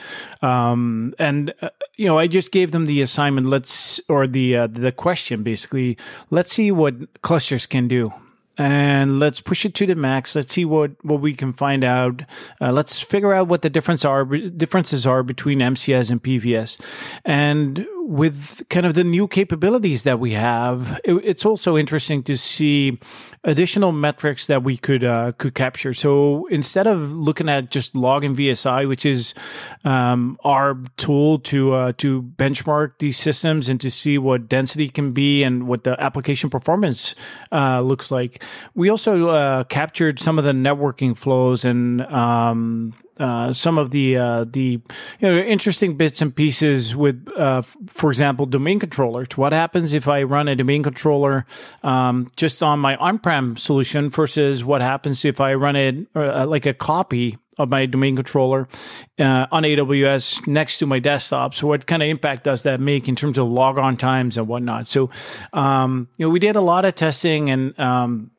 Um, 0.42 1.12
and, 1.18 1.52
uh, 1.60 1.68
you 1.96 2.06
know, 2.06 2.18
I 2.18 2.26
just 2.26 2.50
gave 2.50 2.70
them 2.70 2.86
the 2.86 3.02
assignment, 3.02 3.48
let's, 3.48 4.00
or 4.08 4.26
the, 4.28 4.56
uh, 4.56 4.68
the 4.68 4.92
question 4.92 5.42
basically, 5.42 5.98
let's 6.30 6.52
see 6.52 6.70
what 6.70 6.94
clusters 7.22 7.66
can 7.66 7.88
do 7.88 8.12
and 8.60 9.18
let's 9.18 9.40
push 9.40 9.64
it 9.64 9.72
to 9.72 9.86
the 9.86 9.94
max. 9.94 10.36
Let's 10.36 10.52
see 10.52 10.66
what, 10.66 11.02
what 11.02 11.22
we 11.22 11.32
can 11.32 11.54
find 11.54 11.82
out. 11.82 12.24
Uh, 12.60 12.70
let's 12.72 13.00
figure 13.00 13.32
out 13.32 13.48
what 13.48 13.62
the 13.62 13.70
difference 13.70 14.04
are 14.04 14.26
differences 14.26 15.06
are 15.06 15.22
between 15.22 15.60
MCS 15.60 16.10
and 16.10 16.22
PVS. 16.22 16.78
And 17.24 17.86
with 18.10 18.68
kind 18.68 18.84
of 18.84 18.94
the 18.94 19.04
new 19.04 19.28
capabilities 19.28 20.02
that 20.02 20.18
we 20.18 20.32
have, 20.32 21.00
it, 21.04 21.14
it's 21.22 21.46
also 21.46 21.76
interesting 21.76 22.24
to 22.24 22.36
see 22.36 22.98
additional 23.44 23.92
metrics 23.92 24.48
that 24.48 24.64
we 24.64 24.76
could 24.76 25.04
uh, 25.04 25.30
could 25.38 25.54
capture. 25.54 25.94
So 25.94 26.46
instead 26.46 26.88
of 26.88 27.14
looking 27.14 27.48
at 27.48 27.70
just 27.70 27.94
Login 27.94 28.34
VSI, 28.34 28.88
which 28.88 29.06
is 29.06 29.32
um, 29.84 30.38
our 30.42 30.76
tool 30.96 31.38
to 31.38 31.72
uh, 31.72 31.92
to 31.98 32.22
benchmark 32.22 32.98
these 32.98 33.16
systems 33.16 33.68
and 33.68 33.80
to 33.80 33.92
see 33.92 34.18
what 34.18 34.48
density 34.48 34.88
can 34.88 35.12
be 35.12 35.44
and 35.44 35.68
what 35.68 35.84
the 35.84 35.94
application 36.02 36.50
performance 36.50 37.14
uh, 37.52 37.80
looks 37.80 38.10
like, 38.10 38.42
we 38.74 38.88
also 38.88 39.28
uh, 39.28 39.62
captured 39.64 40.18
some 40.18 40.36
of 40.36 40.44
the 40.44 40.52
networking 40.52 41.16
flows 41.16 41.64
and 41.64 42.00
um, 42.06 42.92
uh, 43.20 43.52
some 43.52 43.78
of 43.78 43.90
the 43.90 44.16
uh, 44.16 44.44
the 44.44 44.80
you 45.20 45.28
know 45.28 45.36
interesting 45.38 45.96
bits 45.96 46.22
and 46.22 46.34
pieces 46.34 46.96
with, 46.96 47.28
uh, 47.36 47.62
for 47.86 48.10
example, 48.10 48.46
domain 48.46 48.78
controllers. 48.78 49.28
What 49.36 49.52
happens 49.52 49.92
if 49.92 50.08
I 50.08 50.22
run 50.22 50.48
a 50.48 50.56
domain 50.56 50.82
controller 50.82 51.46
um, 51.82 52.30
just 52.36 52.62
on 52.62 52.78
my 52.78 52.96
on-prem 52.96 53.56
solution 53.56 54.10
versus 54.10 54.64
what 54.64 54.80
happens 54.80 55.24
if 55.24 55.40
I 55.40 55.54
run 55.54 55.76
it 55.76 56.06
uh, 56.14 56.46
like 56.46 56.66
a 56.66 56.74
copy 56.74 57.36
of 57.58 57.68
my 57.68 57.84
domain 57.86 58.16
controller 58.16 58.66
uh, 59.18 59.46
on 59.52 59.64
AWS 59.64 60.46
next 60.46 60.78
to 60.78 60.86
my 60.86 60.98
desktop. 60.98 61.54
So, 61.54 61.66
what 61.66 61.86
kind 61.86 62.02
of 62.02 62.08
impact 62.08 62.44
does 62.44 62.62
that 62.62 62.80
make 62.80 63.08
in 63.08 63.16
terms 63.16 63.36
of 63.36 63.48
log 63.48 63.78
on 63.78 63.96
times 63.96 64.38
and 64.38 64.48
whatnot? 64.48 64.86
So, 64.86 65.10
um, 65.52 66.08
you 66.16 66.26
know, 66.26 66.30
we 66.30 66.38
did 66.38 66.56
a 66.56 66.60
lot 66.60 66.84
of 66.84 66.94
testing 66.94 67.50
and 67.50 67.78
um, 67.78 68.30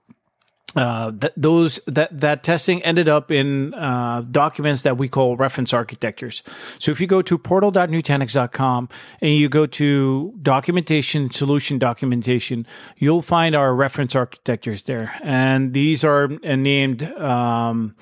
uh, 0.76 1.12
that 1.16 1.34
those 1.36 1.80
that 1.86 2.18
that 2.18 2.44
testing 2.44 2.82
ended 2.84 3.10
up 3.10 3.30
in 3.30 3.74
uh, 3.74 4.24
documents 4.32 4.84
that 4.84 4.98
we 4.98 5.10
call 5.10 5.36
reference 5.36 5.74
architectures. 5.74 6.44
So 6.80 6.92
if 6.92 7.02
you 7.02 7.08
go 7.08 7.22
to 7.22 7.38
portal.nutanix.com 7.38 8.90
and 9.20 9.34
you 9.34 9.50
go 9.50 9.66
to 9.66 10.34
documentation, 10.42 11.32
solution 11.32 11.78
documentation, 11.78 12.66
you'll 12.98 13.22
find 13.22 13.54
our 13.56 13.76
reference 13.76 14.16
architectures 14.16 14.84
there, 14.84 15.14
and 15.22 15.74
these 15.74 16.04
are 16.04 16.28
named 16.28 17.04
um, 17.20 17.96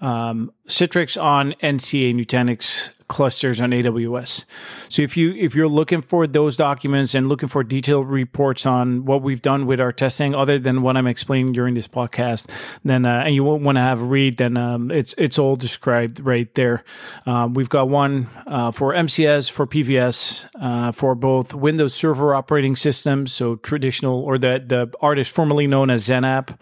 um, 0.00 0.52
Citrix 0.66 1.22
on 1.22 1.54
NCA 1.62 2.14
Nutanix 2.14 2.90
clusters 3.08 3.60
on 3.60 3.70
AWS. 3.70 4.44
So 4.88 5.02
if 5.02 5.16
you 5.16 5.32
if 5.34 5.54
you're 5.54 5.68
looking 5.68 6.02
for 6.02 6.26
those 6.26 6.56
documents 6.56 7.14
and 7.14 7.28
looking 7.28 7.48
for 7.48 7.62
detailed 7.62 8.08
reports 8.08 8.66
on 8.66 9.04
what 9.04 9.22
we've 9.22 9.42
done 9.42 9.66
with 9.66 9.80
our 9.80 9.92
testing, 9.92 10.34
other 10.34 10.58
than 10.58 10.82
what 10.82 10.96
I'm 10.96 11.06
explaining 11.06 11.52
during 11.52 11.74
this 11.74 11.88
podcast, 11.88 12.48
then 12.84 13.04
uh, 13.04 13.22
and 13.24 13.34
you 13.34 13.44
want 13.44 13.76
to 13.76 13.82
have 13.82 14.00
a 14.00 14.04
read, 14.04 14.38
then 14.38 14.56
um, 14.56 14.90
it's 14.90 15.14
it's 15.18 15.38
all 15.38 15.56
described 15.56 16.20
right 16.20 16.52
there. 16.54 16.84
Um, 17.26 17.54
we've 17.54 17.68
got 17.68 17.88
one 17.88 18.28
uh, 18.46 18.70
for 18.70 18.92
MCS, 18.92 19.50
for 19.50 19.66
PVS, 19.66 20.46
uh, 20.60 20.92
for 20.92 21.14
both 21.14 21.54
Windows 21.54 21.94
Server 21.94 22.34
operating 22.34 22.76
systems, 22.76 23.32
so 23.32 23.56
traditional 23.56 24.20
or 24.20 24.38
the 24.38 24.62
the 24.66 24.92
artist 25.00 25.34
formerly 25.34 25.66
known 25.66 25.90
as 25.90 26.06
XenApp, 26.08 26.56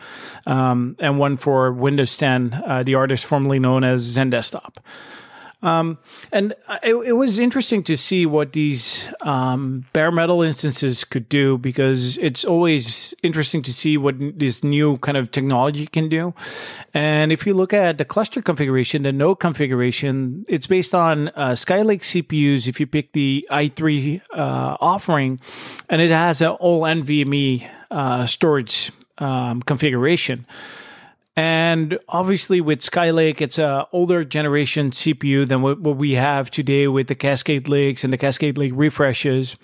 um, 0.46 0.96
and 0.98 1.18
one 1.18 1.36
for 1.36 1.72
Windows 1.72 2.16
10, 2.16 2.62
uh, 2.66 2.82
the 2.82 2.94
artist 2.94 3.24
formerly 3.24 3.58
known 3.58 3.84
as 3.84 4.16
XenDesktop. 4.16 4.76
Um, 5.62 5.98
and 6.32 6.54
it, 6.82 6.94
it, 6.94 7.12
was 7.12 7.38
interesting 7.38 7.84
to 7.84 7.96
see 7.96 8.26
what 8.26 8.52
these 8.52 9.08
um, 9.20 9.84
bare 9.92 10.10
metal 10.10 10.42
instances 10.42 11.04
could 11.04 11.28
do 11.28 11.56
because 11.56 12.16
it's 12.18 12.44
always 12.44 13.14
interesting 13.22 13.62
to 13.62 13.72
see 13.72 13.96
what 13.96 14.16
this 14.18 14.64
new 14.64 14.98
kind 14.98 15.16
of 15.16 15.30
technology 15.30 15.86
can 15.86 16.08
do. 16.08 16.34
And 16.92 17.30
if 17.30 17.46
you 17.46 17.54
look 17.54 17.72
at 17.72 17.98
the 17.98 18.04
cluster 18.04 18.42
configuration, 18.42 19.04
the 19.04 19.12
node 19.12 19.38
configuration, 19.38 20.44
it's 20.48 20.66
based 20.66 20.96
on 20.96 21.28
uh, 21.28 21.52
Skylake 21.52 22.02
CPUs. 22.02 22.66
If 22.66 22.80
you 22.80 22.88
pick 22.88 23.12
the 23.12 23.46
i3 23.48 24.20
uh, 24.34 24.76
offering, 24.80 25.38
and 25.88 26.02
it 26.02 26.10
has 26.10 26.40
an 26.40 26.48
all 26.48 26.82
NVMe 26.82 27.70
uh, 27.90 28.26
storage 28.26 28.90
um, 29.18 29.62
configuration. 29.62 30.44
And 31.34 31.98
obviously, 32.08 32.60
with 32.60 32.80
Skylake, 32.80 33.40
it's 33.40 33.58
an 33.58 33.84
older 33.90 34.22
generation 34.22 34.90
CPU 34.90 35.48
than 35.48 35.62
what, 35.62 35.80
what, 35.80 35.96
we 35.96 36.12
have 36.12 36.50
today 36.50 36.86
with 36.88 37.06
the 37.06 37.14
Cascade 37.14 37.68
Lakes 37.68 38.04
and 38.04 38.12
the 38.12 38.18
Cascade 38.18 38.58
Lake 38.58 38.72
refreshes. 38.74 39.56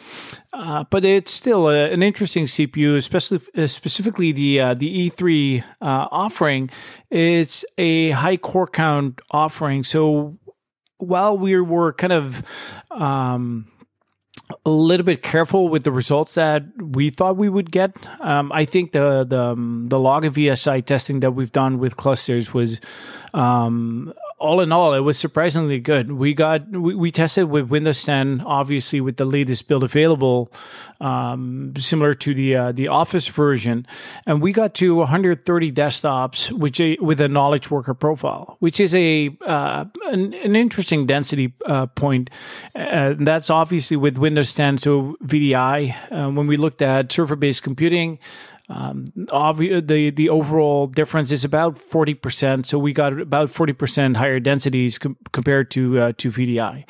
Uh, 0.55 0.85
but 0.91 1.05
it's 1.05 1.31
still 1.31 1.69
a, 1.69 1.91
an 1.91 2.03
interesting 2.03 2.47
CPU, 2.47 2.97
especially 2.97 3.41
uh, 3.55 3.67
specifically 3.67 4.33
the 4.33 4.61
uh, 4.61 4.75
the 4.75 5.11
i3 5.11 5.63
uh, 5.63 5.65
offering. 6.11 6.71
It's 7.11 7.67
a 7.77 8.11
high 8.13 8.39
core 8.39 8.67
count 8.67 9.21
offering. 9.31 9.85
So 9.85 10.39
while 10.97 11.37
we 11.37 11.61
were 11.61 11.93
kind 11.93 12.15
of 12.15 12.43
um, 12.91 13.71
a 14.64 14.71
little 14.71 15.05
bit 15.05 15.23
careful 15.23 15.69
with 15.69 15.85
the 15.85 15.93
results 15.93 16.35
that 16.35 16.64
we 16.78 17.11
thought 17.11 17.37
we 17.37 17.49
would 17.49 17.71
get. 17.71 17.97
Um, 18.21 18.50
I 18.52 18.64
think 18.64 18.93
the 18.93 19.25
the 19.25 19.43
um, 19.52 19.87
the 19.87 19.99
Login 19.99 20.33
VSI 20.33 20.85
testing 20.85 21.21
that 21.21 21.33
we've 21.33 21.52
done 21.52 21.78
with 21.78 21.97
clusters 21.97 22.55
was 22.55 22.81
um, 23.35 24.12
all 24.38 24.61
in 24.61 24.71
all, 24.73 24.95
it 24.95 25.00
was 25.00 25.18
surprisingly 25.18 25.80
good. 25.80 26.12
We 26.12 26.33
got 26.35 26.68
we, 26.71 26.95
we, 26.95 27.11
tested 27.11 27.50
with 27.50 27.71
Windows 27.71 28.02
10, 28.04 28.42
obviously 28.42 29.00
with 29.00 29.16
the 29.16 29.25
latest 29.25 29.66
build 29.66 29.83
available, 29.83 30.52
um, 31.00 31.75
similar 31.76 32.14
to 32.14 32.35
the 32.35 32.57
uh, 32.57 32.73
the 32.73 32.88
Office 32.88 33.26
version, 33.28 33.87
and 34.26 34.40
we 34.40 34.52
got 34.52 34.75
to 34.75 34.95
130 34.95 35.73
desktops, 35.73 36.52
which 36.52 36.80
with 37.00 37.21
a 37.21 37.28
knowledge 37.28 37.71
worker 37.71 37.95
profile, 37.95 38.57
which 38.61 38.78
is 38.80 38.95
a 38.95 39.37
uh, 39.47 39.85
an, 40.07 40.35
an, 40.35 40.57
interesting 40.57 41.07
density 41.07 41.54
uh, 41.66 41.87
point. 41.87 42.30
That's 42.75 43.50
obviously 43.50 43.97
with 43.97 44.18
Windows 44.18 44.54
10, 44.54 44.78
so 44.78 45.16
VDI. 45.25 45.95
Uh, 46.12 46.30
when 46.30 46.47
we 46.47 46.57
looked 46.57 46.83
at 46.83 47.11
server 47.12 47.37
based 47.37 47.62
computing. 47.62 48.18
Um, 48.69 49.07
obvi- 49.29 49.87
the 49.87 50.11
the 50.11 50.29
overall 50.29 50.87
difference 50.87 51.33
is 51.33 51.45
about 51.45 51.79
forty 51.79 52.15
percent. 52.15 52.67
So 52.67 52.79
we 52.79 52.93
got 52.93 53.19
about 53.19 53.51
forty 53.51 53.73
percent 53.73 54.17
higher 54.17 54.41
densities 54.41 54.99
com- 54.99 55.17
compared 55.33 55.71
to 55.73 55.99
uh, 55.99 56.13
to 56.19 56.31
VDI. 56.31 56.85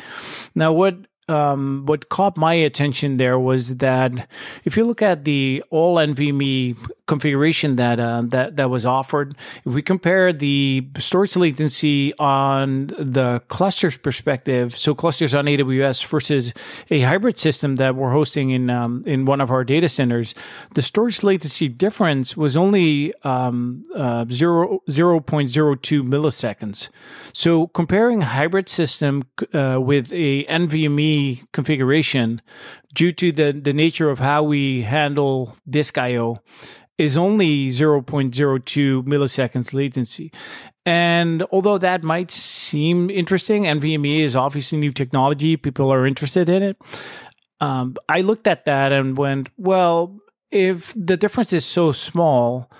Now, 0.55 0.73
what 0.73 1.07
um, 1.29 1.85
what 1.87 2.09
caught 2.09 2.37
my 2.37 2.55
attention 2.55 3.17
there 3.17 3.39
was 3.39 3.77
that 3.77 4.29
if 4.65 4.77
you 4.77 4.85
look 4.85 5.03
at 5.03 5.25
the 5.25 5.63
all 5.71 5.97
NVMe 5.97 6.77
configuration 7.07 7.77
that 7.77 7.99
uh, 7.99 8.23
that 8.27 8.57
that 8.57 8.71
was 8.71 8.87
offered, 8.87 9.37
if 9.65 9.73
we 9.73 9.83
compare 9.83 10.33
the 10.33 10.87
storage 10.99 11.37
latency 11.37 12.15
on 12.19 12.89
the 12.99 13.43
clusters 13.49 13.99
perspective, 13.99 14.77
so 14.77 14.95
clusters 14.95 15.35
on 15.35 15.47
AWS 15.47 16.05
versus 16.07 16.53
a 16.91 17.01
hybrid 17.03 17.39
system 17.39 17.77
that 17.77 17.95
we're 17.97 18.13
hosting 18.13 18.51
in 18.51 18.71
um, 18.71 19.03
in 19.07 19.25
one 19.25 19.41
of 19.41 19.51
our 19.51 19.65
data 19.65 19.89
centers, 19.89 20.35
the 20.75 20.83
storage 20.83 21.23
latency 21.23 21.69
difference 21.69 22.37
was 22.37 22.57
only 22.57 23.13
um, 23.25 23.83
uh, 23.95 24.25
0, 24.31 24.81
0.02 24.89 26.03
milliseconds. 26.03 26.89
So 27.33 27.67
comparing 27.69 28.21
hybrid 28.21 28.69
system 28.69 29.25
uh, 29.53 29.79
with 29.81 30.13
a 30.13 30.45
NVMe 30.45 31.18
configuration 31.53 32.41
due 32.95 33.13
to 33.13 33.33
the, 33.33 33.53
the 33.53 33.73
nature 33.73 34.11
of 34.11 34.19
how 34.19 34.43
we 34.43 34.83
handle 34.83 35.57
disk 35.69 35.99
IO 35.99 36.43
is 36.99 37.17
only 37.17 37.69
0.02 37.69 39.05
milliseconds 39.05 39.73
latency. 39.73 40.33
And 40.85 41.45
although 41.53 41.79
that 41.79 42.03
might 42.03 42.31
seem 42.31 43.09
interesting, 43.11 43.65
NVMe 43.65 44.21
is 44.25 44.35
obviously 44.35 44.79
new 44.79 44.93
technology. 44.93 45.57
People 45.57 45.93
are 45.93 46.07
interested 46.07 46.49
in 46.49 46.63
it. 46.63 46.77
Um, 47.61 47.95
I 48.09 48.23
looked 48.23 48.47
at 48.47 48.65
that 48.65 48.93
and 48.93 49.17
went, 49.17 49.49
well, 49.57 50.19
if 50.51 50.93
the 50.97 51.17
difference 51.17 51.53
is 51.53 51.65
so 51.65 51.93
small, 51.93 52.71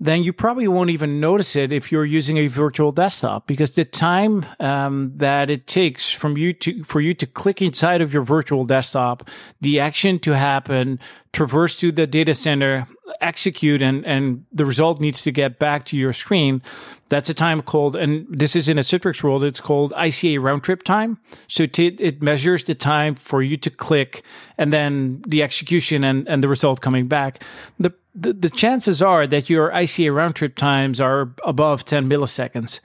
then 0.00 0.22
you 0.22 0.32
probably 0.32 0.68
won't 0.68 0.90
even 0.90 1.18
notice 1.18 1.56
it 1.56 1.72
if 1.72 1.90
you're 1.90 2.04
using 2.04 2.36
a 2.38 2.46
virtual 2.46 2.92
desktop 2.92 3.46
because 3.46 3.74
the 3.74 3.84
time 3.84 4.46
um, 4.60 5.12
that 5.16 5.50
it 5.50 5.66
takes 5.66 6.10
from 6.10 6.36
you 6.36 6.52
to 6.52 6.84
for 6.84 7.00
you 7.00 7.14
to 7.14 7.26
click 7.26 7.60
inside 7.60 8.00
of 8.00 8.14
your 8.14 8.22
virtual 8.22 8.64
desktop, 8.64 9.28
the 9.60 9.80
action 9.80 10.18
to 10.20 10.36
happen, 10.36 11.00
traverse 11.32 11.76
to 11.76 11.90
the 11.90 12.06
data 12.06 12.34
center, 12.34 12.86
execute, 13.20 13.82
and 13.82 14.04
and 14.06 14.44
the 14.52 14.64
result 14.64 15.00
needs 15.00 15.22
to 15.22 15.32
get 15.32 15.58
back 15.58 15.84
to 15.86 15.96
your 15.96 16.12
screen. 16.12 16.62
That's 17.08 17.30
a 17.30 17.34
time 17.34 17.62
called, 17.62 17.96
and 17.96 18.26
this 18.28 18.54
is 18.54 18.68
in 18.68 18.78
a 18.78 18.82
Citrix 18.82 19.22
world. 19.22 19.42
It's 19.42 19.60
called 19.60 19.92
ICA 19.92 20.42
round 20.42 20.62
trip 20.62 20.82
time. 20.82 21.18
So 21.46 21.62
it, 21.64 21.78
it 21.78 22.22
measures 22.22 22.64
the 22.64 22.74
time 22.74 23.14
for 23.14 23.42
you 23.42 23.56
to 23.56 23.70
click 23.70 24.22
and 24.58 24.72
then 24.72 25.22
the 25.26 25.42
execution 25.42 26.04
and 26.04 26.28
and 26.28 26.42
the 26.42 26.48
result 26.48 26.80
coming 26.80 27.08
back. 27.08 27.42
The 27.78 27.94
the, 28.14 28.32
the 28.32 28.50
chances 28.50 29.00
are 29.00 29.26
that 29.26 29.48
your 29.48 29.70
ICA 29.70 30.14
round 30.14 30.34
trip 30.34 30.56
times 30.56 31.00
are 31.00 31.32
above 31.44 31.84
10 31.84 32.08
milliseconds. 32.10 32.80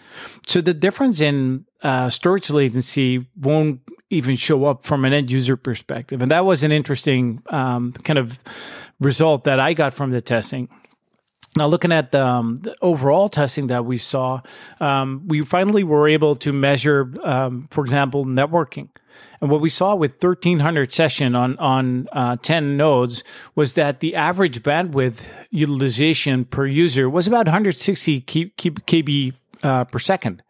So 0.46 0.62
the 0.62 0.76
difference 0.76 1.22
in 1.22 1.66
uh, 1.84 2.10
storage 2.10 2.50
latency 2.50 3.28
won't 3.36 3.82
even 4.10 4.36
show 4.36 4.66
up 4.66 4.84
from 4.84 5.06
an 5.06 5.14
end 5.14 5.32
user 5.32 5.58
perspective. 5.58 6.22
And 6.22 6.32
that 6.32 6.46
was 6.46 6.64
an 6.64 6.72
interesting 6.72 7.42
um, 7.50 7.92
kind 7.92 8.20
of 8.20 8.42
result 9.00 9.44
that 9.44 9.60
I 9.60 9.74
got 9.74 9.94
from 9.94 10.12
the 10.12 10.22
testing. 10.22 10.70
Now, 11.56 11.68
looking 11.68 11.92
at 11.92 12.12
the, 12.12 12.26
um, 12.26 12.56
the, 12.58 12.76
overall 12.82 13.30
testing 13.30 13.68
that 13.68 13.86
we 13.86 14.00
saw, 14.00 14.42
um, 14.80 15.24
we 15.28 15.44
finally 15.44 15.84
were 15.84 16.08
able 16.08 16.36
to 16.38 16.52
measure, 16.52 17.14
um, 17.24 17.68
for 17.70 17.84
example, 17.84 18.26
networking. 18.26 18.90
And 19.40 19.52
what 19.52 19.62
we 19.62 19.70
saw 19.70 19.94
with 19.94 20.14
1300 20.24 20.92
session 20.92 21.36
on 21.36 21.58
on 21.60 22.08
uh, 22.12 22.38
10 22.42 22.76
nodes 22.76 23.24
was 23.54 23.76
that 23.76 24.00
the 24.00 24.16
average 24.16 24.64
bandwidth 24.64 25.26
utilization 25.52 26.46
per 26.46 26.66
user 26.66 27.08
was 27.08 27.28
about 27.28 27.46
160 27.46 28.22
kb 28.22 29.34
uh, 29.62 29.84
per 29.84 30.00
second. 30.00 30.42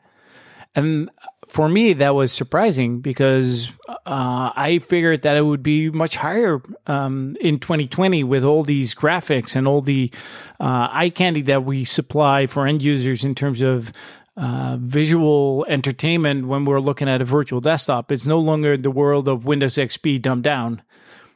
And 0.76 1.10
for 1.48 1.70
me, 1.70 1.94
that 1.94 2.16
was 2.16 2.32
surprising 2.32 3.00
because 3.00 3.70
uh, 3.88 4.52
I 4.56 4.80
figured 4.80 5.22
that 5.22 5.38
it 5.38 5.42
would 5.42 5.62
be 5.62 5.90
much 5.90 6.16
higher 6.16 6.62
um, 6.88 7.38
in 7.42 7.60
2020 7.60 8.24
with 8.24 8.44
all 8.44 8.64
these 8.64 8.96
graphics 8.96 9.56
and 9.56 9.68
all 9.68 9.82
the 9.82 10.12
uh, 10.60 10.88
eye 10.92 11.12
candy 11.14 11.42
that 11.44 11.64
we 11.64 11.86
supply 11.86 12.48
for 12.48 12.66
end 12.66 12.82
users 12.82 13.24
in 13.24 13.36
terms 13.36 13.62
of 13.62 13.92
uh, 14.36 14.78
visual 14.80 15.66
entertainment 15.70 16.48
when 16.48 16.66
we're 16.66 16.80
looking 16.80 17.08
at 17.08 17.22
a 17.22 17.26
virtual 17.26 17.62
desktop. 17.62 18.12
It's 18.12 18.26
no 18.26 18.40
longer 18.40 18.76
the 18.78 18.90
world 18.90 19.28
of 19.28 19.46
Windows 19.46 19.76
XP 19.76 20.22
dumbed 20.22 20.44
down. 20.44 20.82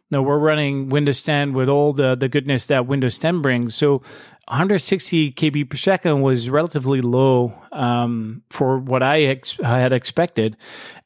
No, 0.09 0.21
we're 0.21 0.39
running 0.39 0.89
Windows 0.89 1.21
10 1.21 1.53
with 1.53 1.67
all 1.67 1.91
the, 1.91 2.15
the 2.15 2.29
goodness 2.29 2.65
that 2.67 2.87
Windows 2.87 3.19
10 3.19 3.41
brings. 3.41 3.75
So 3.75 4.01
160 4.47 5.33
KB 5.33 5.69
per 5.69 5.75
second 5.75 6.21
was 6.21 6.49
relatively 6.49 7.01
low 7.01 7.53
um, 7.73 8.43
for 8.49 8.79
what 8.79 9.03
I, 9.03 9.23
ex- 9.23 9.59
I, 9.59 9.79
had 9.79 9.91
expected. 9.91 10.55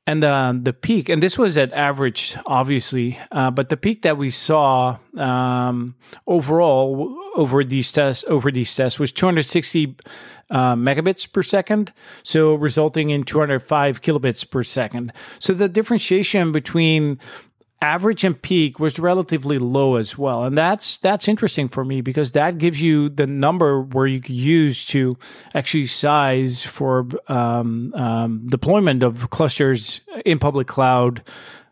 And 0.05 0.23
uh, 0.23 0.53
the 0.59 0.73
peak, 0.73 1.09
and 1.09 1.23
this 1.23 1.39
was 1.39 1.57
at 1.57 1.73
average, 1.73 2.37
obviously, 2.45 3.19
uh, 3.31 3.49
but 3.49 3.69
the 3.69 3.77
peak 3.77 4.03
that 4.03 4.17
we 4.17 4.29
saw 4.29 4.97
um, 5.17 5.95
overall 6.27 7.17
over 7.35 7.63
these 7.63 7.91
tests 7.91 8.25
over 8.27 8.51
these 8.51 8.75
tests 8.75 8.99
was 8.99 9.11
260 9.11 9.95
uh, 10.49 10.75
megabits 10.75 11.31
per 11.31 11.41
second, 11.41 11.93
so 12.23 12.55
resulting 12.55 13.09
in 13.09 13.23
205 13.23 14.01
kilobits 14.01 14.47
per 14.47 14.63
second. 14.63 15.13
So 15.39 15.53
the 15.53 15.69
differentiation 15.69 16.51
between 16.51 17.19
average 17.81 18.23
and 18.23 18.39
peak 18.39 18.79
was 18.79 18.99
relatively 18.99 19.57
low 19.57 19.95
as 19.95 20.17
well. 20.17 20.43
And 20.43 20.57
that's 20.57 20.97
that's 20.99 21.27
interesting 21.27 21.67
for 21.67 21.83
me 21.83 22.01
because 22.01 22.33
that 22.33 22.57
gives 22.57 22.81
you 22.81 23.09
the 23.09 23.27
number 23.27 23.81
where 23.81 24.07
you 24.07 24.21
could 24.21 24.35
use 24.35 24.85
to 24.85 25.17
actually 25.55 25.87
size 25.87 26.63
for 26.63 27.07
um, 27.27 27.93
um, 27.95 28.47
deployment 28.47 29.03
of 29.03 29.29
clusters 29.31 30.01
in 30.25 30.37
public 30.37 30.67
cloud 30.67 31.23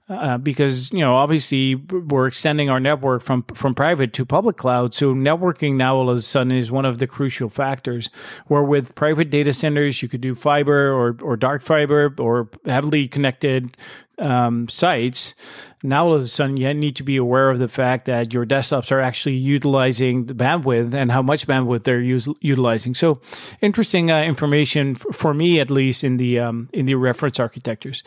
uh, 0.10 0.39
because 0.39 0.92
you 0.92 1.00
know 1.00 1.16
obviously 1.16 1.75
we're 1.75 2.25
extending 2.25 2.70
our 2.70 2.80
network 2.80 3.22
from 3.22 3.44
from 3.54 3.75
private 3.75 4.12
to 4.13 4.25
public 4.25 4.58
cloud. 4.58 4.94
So 4.94 5.13
networking 5.13 5.75
now 5.75 5.96
all 5.96 6.10
of 6.10 6.18
a 6.18 6.22
sudden 6.24 6.51
is 6.51 6.72
one 6.72 6.86
of 6.86 6.98
the 6.98 7.06
crucial 7.06 7.50
factors 7.50 8.10
where 8.48 8.63
with 8.63 8.96
private 8.96 9.30
data 9.30 9.54
centers 9.54 10.01
you 10.01 10.10
could 10.10 10.22
do 10.22 10.34
fiber 10.34 10.92
or 10.92 11.16
or 11.22 11.38
dark 11.38 11.62
fiber 11.62 12.13
or 12.18 12.50
heavily 12.66 13.08
connected 13.08 13.78
um, 14.20 14.68
sites 14.68 15.34
now 15.82 16.08
all 16.08 16.16
of 16.16 16.22
a 16.22 16.28
sudden 16.28 16.58
you 16.58 16.74
need 16.74 16.96
to 16.96 17.04
be 17.04 17.18
aware 17.18 17.50
of 17.50 17.60
the 17.60 17.68
fact 17.68 18.06
that 18.06 18.34
your 18.34 18.46
desktops 18.46 18.92
are 18.92 19.00
actually 19.00 19.36
utilizing 19.36 20.26
the 20.26 20.34
bandwidth 20.34 20.94
and 20.94 21.12
how 21.12 21.22
much 21.22 21.48
bandwidth 21.48 21.84
they're 21.84 22.02
use, 22.02 22.28
utilizing 22.42 22.94
so 22.94 23.20
interesting 23.62 24.12
uh, 24.12 24.22
information 24.22 24.92
f- 24.92 25.16
for 25.16 25.34
me 25.34 25.60
at 25.60 25.72
least 25.72 26.04
in 26.04 26.18
the 26.18 26.40
um, 26.40 26.68
in 26.74 26.86
the 26.86 26.96
reference 26.96 27.40
architectures 27.40 28.04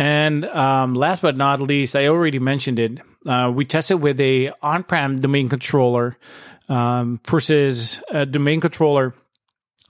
and 0.00 0.46
um, 0.46 0.94
last 0.94 1.20
but 1.20 1.36
not 1.36 1.60
least, 1.60 1.94
I 1.94 2.06
already 2.06 2.38
mentioned 2.38 2.78
it. 2.78 3.00
Uh, 3.26 3.52
we 3.54 3.66
tested 3.66 4.00
with 4.00 4.18
a 4.18 4.50
on-prem 4.62 5.16
domain 5.16 5.50
controller 5.50 6.16
um, 6.70 7.20
versus 7.26 8.02
a 8.08 8.24
domain 8.24 8.62
controller, 8.62 9.14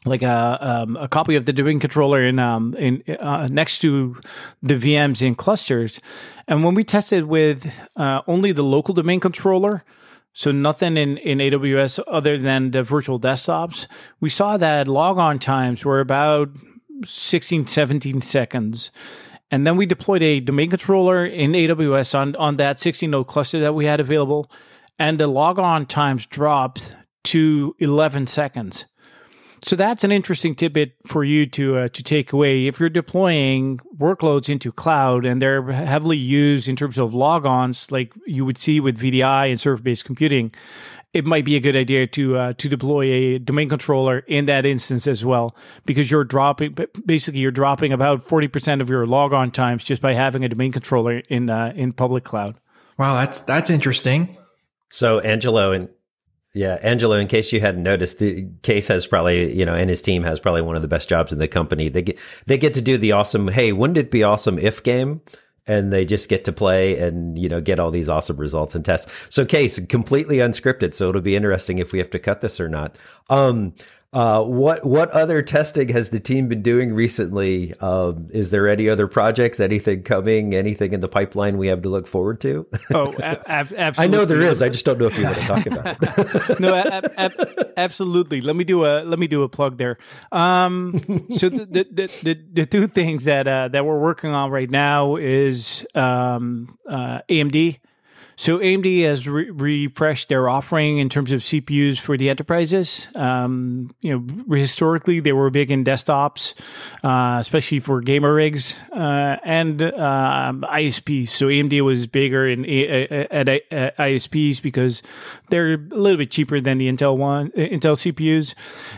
like 0.06 0.22
a 0.22 0.58
um, 0.60 0.96
a 0.96 1.08
copy 1.08 1.36
of 1.36 1.44
the 1.44 1.52
domain 1.52 1.78
controller 1.78 2.24
in 2.26 2.38
um 2.38 2.74
in 2.76 3.02
uh, 3.20 3.48
next 3.50 3.80
to 3.80 4.18
the 4.62 4.74
VMs 4.74 5.20
in 5.20 5.34
clusters. 5.34 6.00
And 6.48 6.64
when 6.64 6.74
we 6.74 6.84
tested 6.84 7.24
with 7.24 7.88
uh, 7.96 8.22
only 8.26 8.52
the 8.52 8.62
local 8.62 8.94
domain 8.94 9.20
controller, 9.20 9.84
so 10.32 10.52
nothing 10.52 10.96
in, 10.96 11.18
in 11.18 11.38
AWS 11.38 12.00
other 12.08 12.38
than 12.38 12.70
the 12.70 12.82
virtual 12.82 13.20
desktops, 13.20 13.86
we 14.20 14.30
saw 14.30 14.56
that 14.56 14.88
logon 14.88 15.38
times 15.38 15.84
were 15.84 16.00
about 16.00 16.50
16, 17.04 17.66
17 17.66 18.20
seconds. 18.22 18.90
And 19.50 19.66
then 19.66 19.76
we 19.76 19.86
deployed 19.86 20.22
a 20.22 20.38
domain 20.40 20.70
controller 20.70 21.26
in 21.26 21.52
AWS 21.52 22.16
on, 22.16 22.36
on 22.36 22.56
that 22.56 22.78
16 22.78 23.10
node 23.10 23.26
cluster 23.26 23.58
that 23.60 23.74
we 23.74 23.86
had 23.86 23.98
available. 23.98 24.50
And 24.98 25.18
the 25.18 25.26
logon 25.26 25.86
times 25.86 26.26
dropped 26.26 26.94
to 27.24 27.74
11 27.80 28.28
seconds. 28.28 28.84
So 29.64 29.76
that's 29.76 30.04
an 30.04 30.12
interesting 30.12 30.54
tidbit 30.54 30.94
for 31.06 31.22
you 31.22 31.46
to 31.46 31.78
uh, 31.78 31.88
to 31.88 32.02
take 32.02 32.32
away. 32.32 32.66
If 32.66 32.80
you're 32.80 32.88
deploying 32.88 33.78
workloads 33.96 34.48
into 34.48 34.72
cloud 34.72 35.26
and 35.26 35.40
they're 35.40 35.62
heavily 35.70 36.16
used 36.16 36.68
in 36.68 36.76
terms 36.76 36.98
of 36.98 37.12
logons, 37.12 37.92
like 37.92 38.12
you 38.26 38.44
would 38.44 38.58
see 38.58 38.80
with 38.80 38.98
VDI 38.98 39.50
and 39.50 39.60
server 39.60 39.82
based 39.82 40.04
computing, 40.04 40.54
it 41.12 41.26
might 41.26 41.44
be 41.44 41.56
a 41.56 41.60
good 41.60 41.76
idea 41.76 42.06
to 42.06 42.36
uh, 42.36 42.52
to 42.54 42.68
deploy 42.68 43.02
a 43.02 43.38
domain 43.38 43.68
controller 43.68 44.20
in 44.20 44.46
that 44.46 44.64
instance 44.64 45.06
as 45.06 45.24
well, 45.24 45.54
because 45.84 46.10
you're 46.10 46.24
dropping 46.24 46.76
basically 47.04 47.40
you're 47.40 47.50
dropping 47.50 47.92
about 47.92 48.22
forty 48.22 48.48
percent 48.48 48.80
of 48.80 48.88
your 48.88 49.06
logon 49.06 49.50
times 49.50 49.84
just 49.84 50.00
by 50.00 50.14
having 50.14 50.44
a 50.44 50.48
domain 50.48 50.72
controller 50.72 51.18
in 51.28 51.50
uh, 51.50 51.72
in 51.76 51.92
public 51.92 52.24
cloud. 52.24 52.58
Wow, 52.96 53.14
that's 53.14 53.40
that's 53.40 53.70
interesting. 53.70 54.36
So 54.88 55.20
Angelo 55.20 55.72
and 55.72 55.88
yeah, 56.52 56.78
Angelo. 56.82 57.16
In 57.16 57.28
case 57.28 57.52
you 57.52 57.60
hadn't 57.60 57.82
noticed, 57.82 58.22
Kees 58.62 58.88
has 58.88 59.06
probably 59.06 59.56
you 59.56 59.64
know, 59.64 59.74
and 59.74 59.88
his 59.88 60.02
team 60.02 60.22
has 60.24 60.40
probably 60.40 60.62
one 60.62 60.76
of 60.76 60.82
the 60.82 60.88
best 60.88 61.08
jobs 61.08 61.32
in 61.32 61.38
the 61.38 61.48
company. 61.48 61.88
They 61.88 62.02
get 62.02 62.18
they 62.46 62.58
get 62.58 62.74
to 62.74 62.82
do 62.82 62.98
the 62.98 63.12
awesome. 63.12 63.48
Hey, 63.48 63.72
wouldn't 63.72 63.98
it 63.98 64.10
be 64.10 64.22
awesome 64.22 64.58
if 64.58 64.82
game? 64.82 65.20
and 65.66 65.92
they 65.92 66.04
just 66.04 66.28
get 66.28 66.44
to 66.44 66.52
play 66.52 66.98
and 66.98 67.38
you 67.38 67.48
know 67.48 67.60
get 67.60 67.78
all 67.78 67.90
these 67.90 68.08
awesome 68.08 68.36
results 68.36 68.74
and 68.74 68.84
tests. 68.84 69.10
So 69.28 69.44
Kees 69.44 69.78
completely 69.88 70.38
unscripted, 70.38 70.94
so 70.94 71.08
it'll 71.08 71.20
be 71.20 71.36
interesting 71.36 71.78
if 71.78 71.92
we 71.92 71.98
have 71.98 72.10
to 72.10 72.18
cut 72.18 72.40
this 72.40 72.58
or 72.58 72.68
not. 72.68 72.96
Um, 73.28 73.74
uh, 74.12 74.42
what 74.42 74.84
what 74.84 75.08
other 75.10 75.40
testing 75.40 75.88
has 75.88 76.10
the 76.10 76.18
team 76.18 76.48
been 76.48 76.62
doing 76.62 76.92
recently? 76.92 77.74
Um, 77.78 78.26
is 78.30 78.50
there 78.50 78.66
any 78.66 78.88
other 78.88 79.06
projects? 79.06 79.60
Anything 79.60 80.02
coming? 80.02 80.52
Anything 80.52 80.92
in 80.92 81.00
the 81.00 81.08
pipeline 81.08 81.58
we 81.58 81.68
have 81.68 81.82
to 81.82 81.88
look 81.88 82.08
forward 82.08 82.40
to? 82.40 82.66
Oh, 82.92 83.12
a- 83.18 83.48
absolutely! 83.48 83.94
I 83.98 84.06
know 84.08 84.24
there 84.24 84.40
is. 84.40 84.62
I 84.62 84.68
just 84.68 84.84
don't 84.84 84.98
know 84.98 85.06
if 85.06 85.16
you 85.16 85.24
want 85.24 85.36
to 85.38 85.44
talk 85.44 85.66
about 85.66 85.96
it. 86.00 86.60
no, 86.60 86.74
a- 86.74 87.02
a- 87.16 87.78
absolutely. 87.78 88.40
Let 88.40 88.56
me 88.56 88.64
do 88.64 88.84
a 88.84 89.04
let 89.04 89.20
me 89.20 89.28
do 89.28 89.44
a 89.44 89.48
plug 89.48 89.78
there. 89.78 89.96
Um, 90.32 90.98
so 91.36 91.48
the, 91.48 91.66
the 91.66 92.10
the, 92.24 92.38
the 92.52 92.66
two 92.66 92.88
things 92.88 93.26
that 93.26 93.46
uh, 93.46 93.68
that 93.68 93.84
we're 93.86 94.00
working 94.00 94.30
on 94.30 94.50
right 94.50 94.70
now 94.70 95.14
is 95.16 95.86
um, 95.94 96.76
uh, 96.88 97.20
AMD 97.28 97.78
so 98.40 98.58
AMD 98.58 99.04
has 99.04 99.28
re- 99.28 99.50
refreshed 99.50 100.30
their 100.30 100.48
offering 100.48 100.96
in 100.96 101.10
terms 101.10 101.30
of 101.30 101.42
CPUs 101.42 101.98
for 101.98 102.16
the 102.16 102.30
enterprises. 102.30 103.06
Um, 103.14 103.90
you 104.00 104.18
know, 104.18 104.56
historically 104.56 105.20
they 105.20 105.34
were 105.34 105.50
big 105.50 105.70
in 105.70 105.84
desktops, 105.84 106.54
uh, 107.04 107.38
especially 107.38 107.80
for 107.80 108.00
gamer 108.00 108.32
rigs 108.32 108.76
uh, 108.94 109.36
and 109.44 109.82
uh, 109.82 110.52
ISPs. 110.54 111.28
So 111.28 111.48
AMD 111.48 111.82
was 111.82 112.06
bigger 112.06 112.48
in 112.48 112.64
at, 112.64 113.46
at 113.46 113.96
ISPs 113.98 114.62
because 114.62 115.02
they're 115.50 115.74
a 115.74 115.76
little 115.76 116.16
bit 116.16 116.30
cheaper 116.30 116.62
than 116.62 116.78
the 116.78 116.90
Intel 116.90 117.18
one 117.18 117.50
Intel 117.50 117.94
CPUs. 117.94 118.54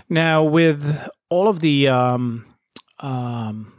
Now 0.09 0.45
with 0.45 1.09
all 1.31 1.49
of 1.49 1.59
the 1.59 1.89
um, 1.89 2.47
um, 3.01 3.72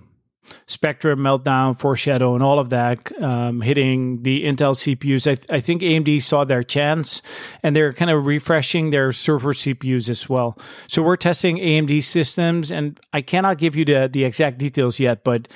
Spectre, 0.67 1.15
Meltdown, 1.15 1.79
Foreshadow, 1.79 2.33
and 2.33 2.43
all 2.43 2.59
of 2.59 2.69
that 2.69 3.11
um, 3.21 3.61
hitting 3.61 4.23
the 4.23 4.43
Intel 4.43 4.73
CPUs. 4.73 5.29
I, 5.29 5.35
th- 5.35 5.47
I, 5.49 5.59
think 5.59 5.81
AMD 5.81 6.21
saw 6.21 6.43
their 6.43 6.63
chance 6.63 7.21
and 7.61 7.75
they're 7.75 7.93
kind 7.93 8.11
of 8.11 8.25
refreshing 8.25 8.89
their 8.89 9.11
server 9.11 9.53
CPUs 9.53 10.09
as 10.09 10.29
well. 10.29 10.57
So 10.87 11.01
we're 11.01 11.17
testing 11.17 11.57
AMD 11.57 12.03
systems, 12.03 12.71
and 12.71 12.99
I 13.11 13.21
cannot 13.21 13.57
give 13.57 13.75
you 13.75 13.85
the, 13.85 14.09
the 14.11 14.23
exact 14.23 14.57
details 14.57 14.99
yet, 14.99 15.23
but 15.23 15.47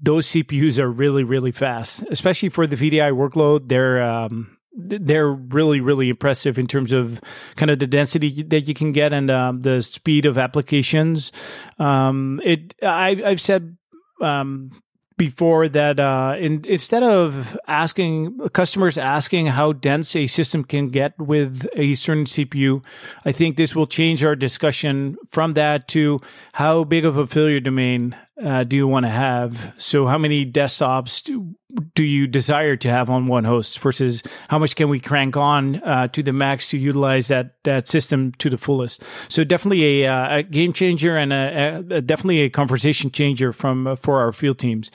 those 0.00 0.26
CPUs 0.28 0.78
are 0.78 0.90
really, 0.90 1.24
really 1.24 1.52
fast, 1.52 2.02
especially 2.10 2.48
for 2.48 2.66
the 2.66 2.76
VDI 2.76 3.12
workload. 3.12 3.68
They're 3.68 4.02
um, 4.02 4.56
they're 4.76 5.32
really 5.32 5.80
really 5.80 6.10
impressive 6.10 6.58
in 6.58 6.66
terms 6.66 6.92
of 6.92 7.20
kind 7.56 7.70
of 7.70 7.78
the 7.78 7.86
density 7.86 8.42
that 8.42 8.62
you 8.62 8.74
can 8.74 8.92
get 8.92 9.12
and 9.12 9.30
um, 9.30 9.62
the 9.62 9.80
speed 9.82 10.26
of 10.26 10.36
applications 10.36 11.32
um, 11.78 12.40
it 12.44 12.74
I, 12.82 13.22
i've 13.24 13.40
said 13.40 13.76
um, 14.20 14.70
before 15.16 15.66
that 15.68 15.98
uh, 15.98 16.36
in, 16.38 16.62
instead 16.66 17.02
of 17.02 17.58
asking 17.66 18.38
customers 18.50 18.98
asking 18.98 19.46
how 19.46 19.72
dense 19.72 20.14
a 20.14 20.26
system 20.26 20.62
can 20.62 20.86
get 20.86 21.18
with 21.18 21.66
a 21.74 21.94
certain 21.94 22.24
CPU, 22.24 22.84
I 23.24 23.32
think 23.32 23.56
this 23.56 23.74
will 23.74 23.86
change 23.86 24.22
our 24.22 24.36
discussion 24.36 25.16
from 25.28 25.54
that 25.54 25.88
to 25.88 26.20
how 26.54 26.84
big 26.84 27.04
of 27.04 27.16
a 27.16 27.26
failure 27.26 27.60
domain 27.60 28.14
uh, 28.42 28.64
do 28.64 28.76
you 28.76 28.86
want 28.86 29.06
to 29.06 29.10
have? 29.10 29.72
So, 29.78 30.06
how 30.06 30.18
many 30.18 30.44
desktops 30.44 31.22
do, 31.22 31.54
do 31.94 32.04
you 32.04 32.26
desire 32.26 32.76
to 32.76 32.90
have 32.90 33.08
on 33.08 33.26
one 33.26 33.44
host 33.44 33.78
versus 33.78 34.22
how 34.48 34.58
much 34.58 34.76
can 34.76 34.90
we 34.90 35.00
crank 35.00 35.36
on 35.36 35.76
uh, 35.82 36.08
to 36.08 36.22
the 36.22 36.32
max 36.32 36.68
to 36.70 36.78
utilize 36.78 37.28
that 37.28 37.54
that 37.64 37.88
system 37.88 38.32
to 38.32 38.50
the 38.50 38.58
fullest? 38.58 39.02
So, 39.28 39.42
definitely 39.42 40.04
a, 40.04 40.12
uh, 40.12 40.36
a 40.38 40.42
game 40.42 40.74
changer 40.74 41.16
and 41.16 41.32
a, 41.32 41.82
a, 41.90 42.02
definitely 42.02 42.40
a 42.40 42.50
conversation 42.50 43.10
changer 43.10 43.52
from 43.54 43.86
uh, 43.86 43.96
for 43.96 44.20
our 44.20 44.32
field 44.32 44.58
teams. 44.58 44.90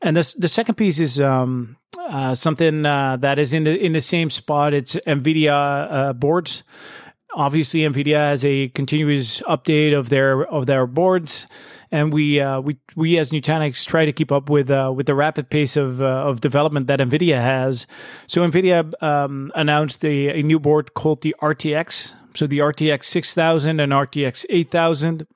And 0.00 0.16
the 0.16 0.48
second 0.48 0.76
piece 0.76 0.98
is. 0.98 1.20
Um, 1.20 1.76
uh, 1.98 2.34
something 2.34 2.86
uh, 2.86 3.18
that 3.18 3.38
is 3.38 3.52
in 3.52 3.64
the 3.64 3.76
in 3.76 3.92
the 3.92 4.00
same 4.00 4.30
spot. 4.30 4.72
It's 4.72 4.94
NVIDIA 4.94 6.18
boards 6.18 6.62
obviously 7.34 7.80
nvidia 7.80 8.16
has 8.16 8.44
a 8.44 8.68
continuous 8.68 9.40
update 9.42 9.96
of 9.96 10.08
their 10.08 10.46
of 10.46 10.66
their 10.66 10.86
boards 10.86 11.46
and 11.90 12.12
we 12.12 12.40
uh, 12.40 12.60
we 12.60 12.78
we 12.96 13.18
as 13.18 13.30
Nutanix 13.30 13.86
try 13.86 14.04
to 14.04 14.12
keep 14.12 14.30
up 14.30 14.50
with 14.50 14.70
uh, 14.70 14.92
with 14.94 15.06
the 15.06 15.14
rapid 15.14 15.50
pace 15.50 15.76
of 15.76 16.00
uh, 16.00 16.04
of 16.04 16.40
development 16.40 16.86
that 16.86 17.00
NVIDIA 17.00 17.40
has. 17.40 17.86
So 18.26 18.42
NVIDIA 18.42 19.02
um, 19.02 19.50
announced 19.54 20.04
a, 20.04 20.38
a, 20.38 20.42
new 20.42 20.58
board 20.58 20.94
called 20.94 21.22
the 21.22 21.34
RTX. 21.40 22.12
So 22.34 22.46
the 22.46 22.58
RTX 22.58 23.04
6000 23.04 23.80
and 23.80 23.92
RTX 23.92 24.44
8000. 24.50 25.26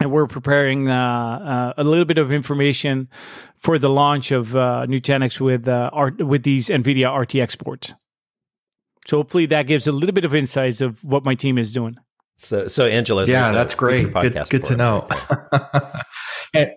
and 0.00 0.12
we're 0.12 0.26
preparing 0.26 0.88
uh, 0.88 1.74
uh, 1.76 1.82
a 1.82 1.84
little 1.84 2.04
bit 2.04 2.18
of 2.18 2.30
information 2.30 3.08
for 3.56 3.78
the 3.78 3.88
launch 3.88 4.30
of 4.30 4.54
uh, 4.54 4.86
Nutanix 4.86 5.40
with 5.40 5.66
uh, 5.66 5.90
art, 5.92 6.24
with 6.24 6.44
these 6.44 6.68
NVIDIA 6.68 7.06
RTX 7.06 7.58
boards. 7.58 7.94
So 9.08 9.16
hopefully 9.16 9.46
that 9.46 9.66
gives 9.66 9.86
a 9.86 9.92
little 9.92 10.12
bit 10.12 10.26
of 10.26 10.34
insights 10.34 10.82
of 10.82 11.02
what 11.02 11.24
my 11.24 11.34
team 11.34 11.56
is 11.56 11.72
doing. 11.72 11.96
So, 12.36 12.68
so 12.68 12.86
Angelo, 12.86 13.24
yeah, 13.24 13.52
that's 13.52 13.74
great. 13.74 14.12
Good, 14.12 14.38
good 14.50 14.64
to 14.64 14.76
know. 14.76 15.08
and, 16.54 16.72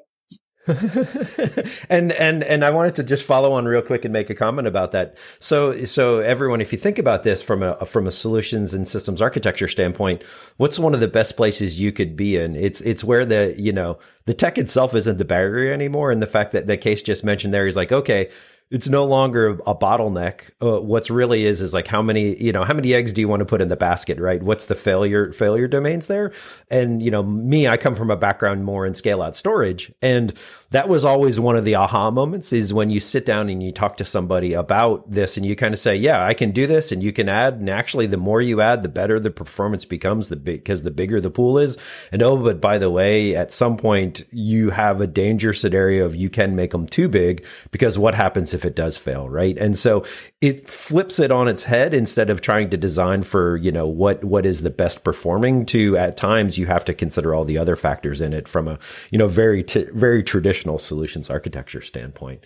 and 1.90 2.12
and 2.14 2.44
and 2.44 2.64
I 2.64 2.70
wanted 2.70 2.96
to 2.96 3.04
just 3.04 3.26
follow 3.26 3.52
on 3.52 3.66
real 3.66 3.82
quick 3.82 4.06
and 4.06 4.14
make 4.14 4.30
a 4.30 4.34
comment 4.34 4.66
about 4.66 4.92
that. 4.92 5.18
So 5.40 5.84
so 5.84 6.20
everyone, 6.20 6.62
if 6.62 6.72
you 6.72 6.78
think 6.78 6.98
about 6.98 7.24
this 7.24 7.42
from 7.42 7.62
a 7.64 7.86
from 7.86 8.08
a 8.08 8.12
solutions 8.12 8.74
and 8.74 8.88
systems 8.88 9.22
architecture 9.22 9.68
standpoint, 9.68 10.24
what's 10.56 10.80
one 10.80 10.94
of 10.94 11.02
the 11.02 11.10
best 11.10 11.36
places 11.36 11.82
you 11.82 11.92
could 11.92 12.16
be 12.16 12.38
in? 12.38 12.56
It's 12.56 12.80
it's 12.82 13.04
where 13.04 13.26
the 13.26 13.54
you 13.58 13.74
know 13.74 14.00
the 14.26 14.34
tech 14.34 14.58
itself 14.58 14.96
isn't 14.96 15.18
the 15.18 15.26
barrier 15.26 15.74
anymore, 15.74 16.12
and 16.12 16.22
the 16.22 16.28
fact 16.28 16.54
that 16.54 16.66
the 16.66 16.78
Kees 16.78 17.04
just 17.04 17.26
mentioned 17.26 17.54
there 17.54 17.68
is 17.68 17.76
like 17.76 17.92
okay, 17.92 18.30
it's 18.72 18.88
no 18.88 19.06
longer 19.06 19.60
a 19.68 19.76
bottleneck. 19.76 20.50
Uh, 20.62 20.80
what's 20.80 21.10
really 21.10 21.46
is 21.46 21.62
is 21.62 21.74
like 21.74 21.88
how 21.88 22.02
many 22.02 22.42
you 22.42 22.54
know 22.54 22.64
how 22.64 22.74
many 22.74 22.94
eggs 22.94 23.12
do 23.12 23.20
you 23.20 23.28
want 23.28 23.42
to 23.42 23.46
put 23.46 23.62
in 23.62 23.68
the 23.68 23.76
basket, 23.76 24.18
right? 24.18 24.42
What's 24.42 24.66
the 24.66 24.76
failure 24.76 25.34
failure 25.34 25.68
domains 25.68 26.08
there? 26.08 26.32
And 26.70 27.04
you 27.04 27.12
know 27.12 27.22
me, 27.22 27.68
I 27.68 27.76
come 27.76 27.96
from 27.96 28.10
a 28.10 28.16
background 28.16 28.64
more 28.64 28.86
in 28.86 28.96
scale 28.96 29.22
out 29.22 29.36
storage, 29.36 29.92
and 30.02 30.34
that 30.70 30.88
was 30.88 31.04
always 31.04 31.38
one 31.38 31.58
of 31.58 31.66
the 31.66 31.76
aha 31.76 32.12
moments 32.12 32.54
is 32.54 32.74
when 32.74 32.90
you 32.90 33.02
sit 33.02 33.26
down 33.26 33.50
and 33.50 33.62
you 33.62 33.74
talk 33.74 33.98
to 33.98 34.06
somebody 34.06 34.54
about 34.54 35.12
this, 35.12 35.36
and 35.36 35.46
you 35.46 35.58
kind 35.58 35.74
of 35.74 35.80
say, 35.80 35.98
"Yeah, 35.98 36.26
I 36.26 36.34
can 36.34 36.52
do 36.52 36.66
this," 36.66 36.94
and 36.94 37.04
you 37.04 37.12
can 37.12 37.28
add. 37.28 37.56
And 37.56 37.70
actually, 37.70 38.08
the 38.08 38.16
more 38.16 38.42
you 38.42 38.62
add, 38.62 38.84
the 38.84 38.90
better 38.90 39.20
the 39.20 39.32
performance 39.32 39.84
becomes. 39.84 40.30
The 40.30 40.38
because 40.38 40.84
the 40.84 40.92
bigger 40.92 41.20
the 41.20 41.30
pool 41.30 41.60
is. 41.60 41.78
And 42.10 42.24
oh, 42.24 42.38
but 42.38 42.62
by 42.62 42.78
the 42.78 42.90
way, 42.90 43.36
at 43.36 43.52
some 43.52 43.76
point 43.76 44.24
you 44.32 44.70
have 44.70 45.02
a 45.02 45.08
danger 45.08 45.52
scenario 45.52 46.06
of 46.06 46.16
you 46.16 46.30
can 46.30 46.56
make 46.56 46.72
them 46.72 46.88
too 46.88 47.10
big 47.10 47.46
because 47.72 48.00
what 48.00 48.16
happens 48.16 48.54
if 48.54 48.61
if 48.62 48.66
it 48.66 48.76
does 48.76 48.96
fail, 48.96 49.28
right? 49.28 49.58
And 49.58 49.76
so 49.76 50.06
it 50.40 50.70
flips 50.70 51.20
it 51.20 51.32
on 51.32 51.48
its 51.48 51.64
head 51.64 51.96
instead 51.96 52.30
of 52.30 52.42
trying 52.42 52.70
to 52.70 52.78
design 52.78 53.24
for, 53.24 53.58
you 53.58 53.72
know, 53.72 53.88
what 53.88 54.24
what 54.24 54.46
is 54.46 54.62
the 54.62 54.70
best 54.70 55.04
performing 55.04 55.66
to 55.68 55.98
at 55.98 56.16
times 56.16 56.60
you 56.60 56.68
have 56.68 56.86
to 56.86 56.94
consider 56.94 57.34
all 57.34 57.44
the 57.44 57.58
other 57.58 57.76
factors 57.76 58.22
in 58.22 58.34
it 58.34 58.48
from 58.48 58.68
a, 58.68 58.78
you 59.10 59.18
know, 59.18 59.28
very 59.28 59.64
t- 59.64 59.88
very 59.94 60.22
traditional 60.24 60.78
solutions 60.78 61.30
architecture 61.30 61.82
standpoint. 61.82 62.44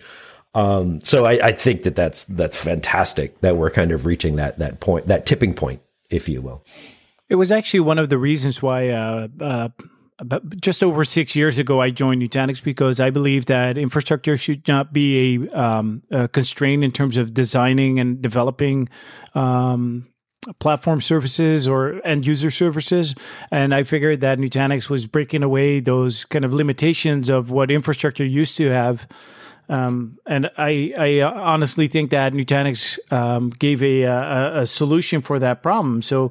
Um, 0.54 1.02
so 1.02 1.26
I, 1.26 1.32
I 1.48 1.52
think 1.52 1.82
that 1.82 1.94
that's 1.94 2.24
that's 2.24 2.56
fantastic 2.56 3.40
that 3.40 3.58
we're 3.58 3.70
kind 3.70 3.92
of 3.92 4.06
reaching 4.06 4.36
that 4.36 4.58
that 4.58 4.80
point, 4.80 5.06
that 5.08 5.26
tipping 5.26 5.52
point, 5.52 5.82
if 6.08 6.30
you 6.30 6.40
will. 6.40 6.64
It 7.28 7.34
was 7.34 7.52
actually 7.52 7.80
one 7.80 7.98
of 7.98 8.08
the 8.08 8.16
reasons 8.16 8.62
why 8.62 8.88
uh, 8.88 9.28
uh, 9.38 9.68
about 10.18 10.42
just 10.60 10.82
over 10.82 11.04
six 11.04 11.36
years 11.36 11.58
ago, 11.58 11.80
I 11.80 11.90
joined 11.90 12.22
Nutanix 12.22 12.62
because 12.62 13.00
I 13.00 13.10
believe 13.10 13.46
that 13.46 13.76
infrastructure 13.76 14.36
should 14.36 14.66
not 14.66 14.92
be 14.92 15.36
a, 15.44 15.58
um, 15.58 16.02
a 16.10 16.28
constraint 16.28 16.84
in 16.84 16.92
terms 16.92 17.16
of 17.16 17.34
designing 17.34 18.00
and 18.00 18.22
developing 18.22 18.88
um, 19.34 20.08
platform 20.58 21.00
services 21.00 21.68
or 21.68 22.00
end 22.06 22.26
user 22.26 22.50
services. 22.50 23.14
And 23.50 23.74
I 23.74 23.82
figured 23.82 24.20
that 24.22 24.38
Nutanix 24.38 24.88
was 24.88 25.06
breaking 25.06 25.42
away 25.42 25.80
those 25.80 26.24
kind 26.24 26.44
of 26.44 26.54
limitations 26.54 27.28
of 27.28 27.50
what 27.50 27.70
infrastructure 27.70 28.24
used 28.24 28.56
to 28.56 28.70
have. 28.70 29.06
Um, 29.68 30.18
and 30.26 30.48
I, 30.56 30.94
I 30.96 31.22
honestly 31.22 31.88
think 31.88 32.10
that 32.10 32.32
Nutanix 32.32 32.98
um, 33.12 33.50
gave 33.50 33.82
a, 33.82 34.02
a, 34.02 34.60
a, 34.60 34.66
solution 34.66 35.22
for 35.22 35.40
that 35.40 35.60
problem. 35.60 36.02
So 36.02 36.30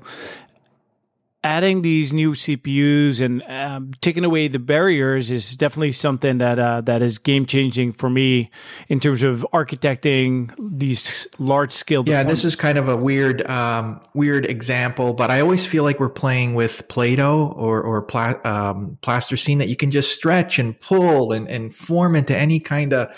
adding 1.45 1.83
these 1.83 2.11
new 2.11 2.31
CPUs 2.31 3.21
and 3.21 3.43
um, 3.43 3.91
taking 4.01 4.25
away 4.25 4.47
the 4.47 4.57
barriers 4.57 5.31
is 5.31 5.55
definitely 5.55 5.91
something 5.91 6.39
that 6.39 6.57
uh, 6.57 6.81
that 6.81 7.03
is 7.03 7.19
game 7.19 7.45
changing 7.45 7.93
for 7.93 8.09
me 8.09 8.49
in 8.89 8.99
terms 8.99 9.21
of 9.21 9.45
architecting 9.53 10.51
these 10.59 11.27
large 11.37 11.71
scale. 11.71 12.03
Yeah, 12.07 12.23
this 12.23 12.43
is 12.43 12.55
kind 12.55 12.79
of 12.79 12.89
a 12.89 12.97
weird 12.97 13.47
um, 13.47 14.01
weird 14.15 14.47
example, 14.47 15.13
but 15.13 15.29
I 15.29 15.39
always 15.39 15.67
feel 15.67 15.83
like 15.83 15.99
we're 15.99 16.09
playing 16.09 16.55
with 16.55 16.87
Play-Doh 16.87 17.53
or 17.55 17.79
or 17.79 18.01
pla- 18.01 18.39
um, 18.43 18.97
plasticine 19.01 19.59
that 19.59 19.69
you 19.69 19.75
can 19.75 19.91
just 19.91 20.13
stretch 20.13 20.57
and 20.57 20.79
pull 20.81 21.31
and 21.31 21.47
and 21.47 21.73
form 21.73 22.15
into 22.15 22.35
any 22.35 22.59
kind 22.59 22.91
of 22.91 23.15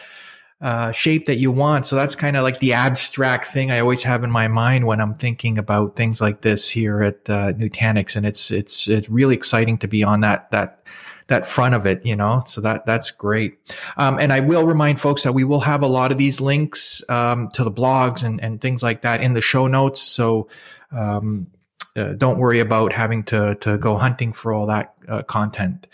uh, 0.60 0.92
shape 0.92 1.28
that 1.28 1.36
you 1.36 1.52
want. 1.52 1.86
So 1.86 1.96
that's 1.96 2.16
kind 2.16 2.36
of 2.36 2.44
like 2.44 2.60
the 2.60 2.74
abstract 2.74 3.46
thing 3.46 3.72
I 3.72 3.80
always 3.80 4.04
have 4.04 4.24
in 4.24 4.32
my 4.32 4.48
mind 4.48 4.88
when 4.88 5.00
I'm 5.00 5.14
thinking 5.14 5.58
about 5.58 5.96
things 5.96 6.20
like 6.20 6.42
this 6.42 6.70
here 6.70 7.02
at 7.04 7.30
uh, 7.30 7.54
Nutanix, 7.54 8.16
and 8.16 8.26
it's 8.26 8.50
it's 8.50 8.88
it's 8.88 9.10
really 9.10 9.36
exciting 9.36 9.78
to 9.80 9.88
be 9.88 10.04
on 10.04 10.22
that 10.22 10.50
that 10.52 10.84
that 11.28 11.46
front 11.46 11.76
of 11.76 11.86
it, 11.86 12.06
you 12.06 12.16
know. 12.16 12.44
So 12.48 12.62
that 12.62 12.86
that's 12.86 13.12
great. 13.12 13.58
Um, 13.98 14.18
and 14.20 14.34
I 14.34 14.40
will 14.40 14.66
remind 14.66 15.00
folks 15.00 15.24
that 15.24 15.34
we 15.34 15.44
will 15.44 15.60
have 15.60 15.84
a 15.84 15.88
lot 15.88 16.12
of 16.12 16.18
these 16.18 16.42
links 16.42 17.04
um, 17.10 17.50
to 17.50 17.64
the 17.64 17.72
blogs 17.72 18.24
and 18.24 18.42
and 18.42 18.60
things 18.60 18.82
like 18.82 19.02
that 19.02 19.22
in 19.22 19.34
the 19.34 19.42
show 19.42 19.68
notes. 19.68 20.02
So. 20.02 20.50
Um, 20.90 21.48
uh, 21.98 22.14
don't 22.14 22.38
worry 22.38 22.60
about 22.60 22.94
having 22.94 23.24
to 23.24 23.56
to 23.62 23.78
go 23.78 23.98
hunting 23.98 24.34
for 24.34 24.54
all 24.54 24.68
that 24.68 24.94
uh, 25.08 25.24
content. 25.24 25.88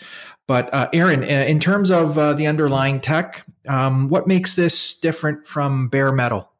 But 0.46 0.72
uh, 0.74 0.88
Aaron, 0.92 1.22
uh, 1.22 1.26
in 1.26 1.58
terms 1.58 1.90
of 1.90 2.18
uh, 2.18 2.34
the 2.34 2.46
underlying 2.46 3.00
tech, 3.00 3.44
um, 3.66 4.08
what 4.08 4.26
makes 4.26 4.54
this 4.54 4.98
different 4.98 5.46
from 5.46 5.88
bare 5.88 6.12
metal? 6.12 6.50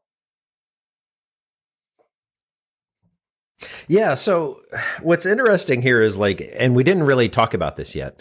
Yeah. 3.88 4.14
So 4.14 4.61
what's 5.02 5.26
interesting 5.26 5.83
here 5.83 6.00
is 6.02 6.16
like, 6.16 6.42
and 6.57 6.74
we 6.74 6.83
didn't 6.83 7.04
really 7.04 7.28
talk 7.28 7.54
about 7.54 7.76
this 7.76 7.94
yet. 7.94 8.20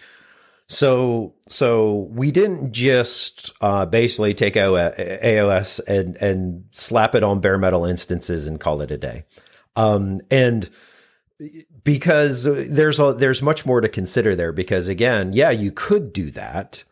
So, 0.67 1.35
so 1.47 2.09
we 2.11 2.31
didn't 2.31 2.71
just 2.71 3.51
uh, 3.61 3.85
basically 3.85 4.33
take 4.33 4.55
AOS 4.55 5.79
and 5.87 6.15
and 6.17 6.65
slap 6.71 7.15
it 7.15 7.23
on 7.23 7.41
bare 7.41 7.57
metal 7.57 7.85
instances 7.85 8.47
and 8.47 8.59
call 8.59 8.81
it 8.81 8.91
a 8.91 8.97
day. 8.97 9.25
Um, 9.75 10.21
and 10.31 10.69
because 11.83 12.43
there's 12.43 12.99
a, 12.99 13.13
there's 13.13 13.41
much 13.41 13.65
more 13.65 13.81
to 13.81 13.89
consider 13.89 14.35
there 14.35 14.51
because 14.51 14.87
again, 14.87 15.33
yeah, 15.33 15.49
you 15.49 15.71
could 15.71 16.13
do 16.13 16.31
that, 16.31 16.83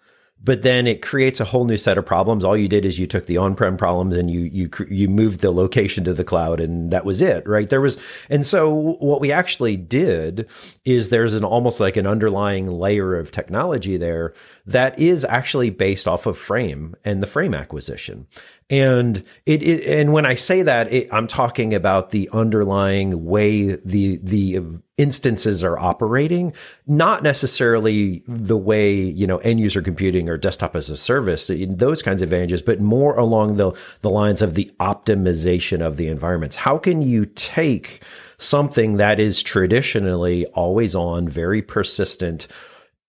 but 0.44 0.64
then 0.64 0.88
it 0.88 1.02
creates 1.04 1.40
a 1.40 1.46
whole 1.46 1.66
new 1.66 1.78
set 1.78 1.98
of 1.98 2.06
problems. 2.06 2.44
All 2.44 2.58
you 2.58 2.68
did 2.68 2.84
is 2.84 2.98
you 2.98 3.06
took 3.06 3.28
the 3.28 3.38
on-prem 3.38 3.78
problems 3.78 4.16
and 4.16 4.30
you 4.30 4.42
you 4.42 4.70
you 4.90 5.08
moved 5.08 5.42
the 5.42 5.52
location 5.52 6.04
to 6.06 6.14
the 6.14 6.24
cloud, 6.24 6.60
and 6.60 6.92
that 6.92 7.06
was 7.06 7.22
it, 7.22 7.48
right? 7.48 7.70
There 7.70 7.82
was, 7.82 8.00
and 8.30 8.46
so 8.46 8.98
what 9.00 9.22
we 9.22 9.32
actually 9.32 9.78
did 9.78 10.50
is 10.84 11.10
there's 11.10 11.36
an 11.36 11.44
almost 11.44 11.80
like 11.80 11.96
an 11.96 12.08
underlying 12.08 12.72
layer 12.72 13.16
of 13.16 13.32
technology 13.32 13.98
there 13.98 14.34
that 14.66 14.98
is 15.00 15.26
actually 15.26 15.70
based 15.70 16.08
off 16.08 16.26
of 16.26 16.38
Frame 16.38 16.96
and 17.04 17.22
the 17.22 17.28
Frame 17.28 17.54
acquisition. 17.54 18.28
And 18.70 19.24
it, 19.46 19.62
it 19.64 19.86
and 19.86 20.14
when 20.14 20.26
I 20.26 20.36
say 20.36 20.62
that, 20.62 20.92
it, 20.92 21.10
I'm 21.12 21.28
talking 21.28 21.74
about 21.74 22.12
the 22.12 22.30
underlying 22.32 23.26
way 23.26 23.76
the 23.76 24.18
the 24.24 24.62
instances 24.98 25.64
are 25.64 25.78
operating, 25.80 26.54
not 26.88 27.24
necessarily 27.24 28.24
the 28.28 28.58
way 28.58 28.94
you 28.94 29.28
know 29.28 29.40
end 29.40 29.60
user 29.60 29.82
computing 29.82 30.30
or 30.30 30.38
desktop 30.38 30.76
as 30.76 30.90
a 30.90 30.96
service, 30.96 31.52
those 31.54 32.02
kinds 32.02 32.22
of 32.22 32.28
advantages, 32.32 32.62
but 32.62 32.80
more 32.80 33.18
along 33.18 33.58
the 33.58 33.74
the 34.02 34.10
lines 34.10 34.42
of 34.42 34.54
the 34.54 34.72
optimization 34.80 35.86
of 35.86 35.98
the 35.98 36.08
environments. 36.08 36.56
How 36.56 36.78
can 36.78 37.02
you 37.02 37.26
take 37.26 38.02
something 38.38 38.98
that 38.98 39.20
is 39.20 39.44
traditionally 39.44 40.46
always 40.48 40.96
on, 40.96 41.28
very 41.28 41.62
persistent, 41.62 42.48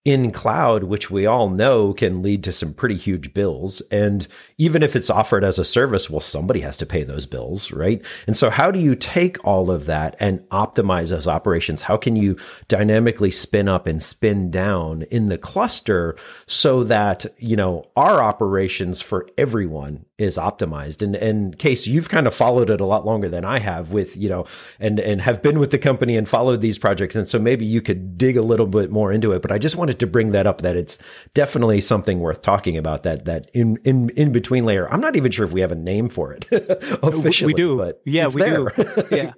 in 0.05 0.33
cloud, 0.33 0.83
which 0.85 1.13
we 1.13 1.27
all 1.27 1.49
know 1.49 1.93
can 1.93 2.23
lead 2.23 2.43
to 2.43 2.53
some 2.53 2.75
pretty 2.75 2.97
huge 2.97 3.33
bills. 3.33 3.81
And 3.93 4.27
even 4.59 4.83
if 4.83 4.97
it's 4.97 5.11
offered 5.11 5.45
as 5.45 5.61
a 5.61 5.65
service, 5.65 6.11
well, 6.11 6.19
somebody 6.19 6.61
has 6.61 6.77
to 6.79 6.87
pay 6.87 7.05
those 7.05 7.27
bills, 7.27 7.71
right? 7.71 8.05
And 8.27 8.37
so 8.37 8.51
how 8.51 8.73
do 8.73 8.81
you 8.81 8.97
take 8.97 9.45
all 9.47 9.71
of 9.71 9.87
that 9.87 10.17
and 10.19 10.41
optimize 10.51 11.11
those 11.11 11.29
operations? 11.29 11.83
How 11.83 11.97
can 11.97 12.17
you 12.17 12.37
dynamically 12.67 13.31
spin 13.31 13.69
up 13.69 13.87
and 13.87 14.03
spin 14.03 14.51
down 14.51 15.03
in 15.03 15.29
the 15.29 15.39
cluster 15.39 16.17
so 16.47 16.83
that, 16.85 17.25
you 17.39 17.55
know, 17.55 17.89
our 17.95 18.25
operations 18.25 19.01
for 19.01 19.29
everyone 19.39 20.05
is 20.23 20.39
optimized. 20.39 21.03
And 21.03 21.17
and 21.17 21.59
Kees 21.59 21.87
you've 21.87 22.09
kind 22.09 22.27
of 22.27 22.35
followed 22.35 22.71
it 22.71 22.81
a 22.81 22.87
lot 22.87 23.05
longer 23.05 23.29
than 23.29 23.45
I 23.45 23.59
have 23.59 23.93
with, 23.93 24.17
you 24.17 24.29
know, 24.29 24.47
and 24.79 25.01
and 25.01 25.21
have 25.21 25.43
been 25.43 25.59
with 25.59 25.71
the 25.71 25.79
company 25.79 26.17
and 26.17 26.29
followed 26.29 26.61
these 26.61 26.79
projects. 26.79 27.17
And 27.17 27.27
so 27.27 27.39
maybe 27.39 27.65
you 27.67 27.83
could 27.83 28.17
dig 28.17 28.37
a 28.37 28.43
little 28.43 28.67
bit 28.67 28.91
more 28.91 29.13
into 29.13 29.33
it. 29.33 29.43
But 29.43 29.53
I 29.53 29.59
just 29.59 29.77
wanted 29.93 30.01
to 30.01 30.07
bring 30.07 30.33
that 30.33 30.47
up 30.47 30.63
that 30.63 30.77
it's 30.77 30.99
definitely 31.35 31.81
something 31.81 32.21
worth 32.21 32.43
talking 32.43 32.77
about 32.77 33.03
that 33.03 33.25
that 33.25 33.51
in 33.53 33.79
in 33.85 34.11
in 34.11 34.33
between 34.33 34.65
layer. 34.65 34.91
I'm 34.93 35.01
not 35.01 35.17
even 35.17 35.31
sure 35.31 35.45
if 35.45 35.53
we 35.53 35.61
have 35.61 35.73
a 35.73 35.77
name 35.77 36.09
for 36.09 36.33
it 36.33 36.47
officially. 37.03 37.53
We 37.53 37.57
do. 37.57 37.77
But 37.77 38.01
yeah, 38.05 38.29
we 38.29 38.43
there. 38.43 38.71
do. 38.71 39.05
yeah. 39.17 39.33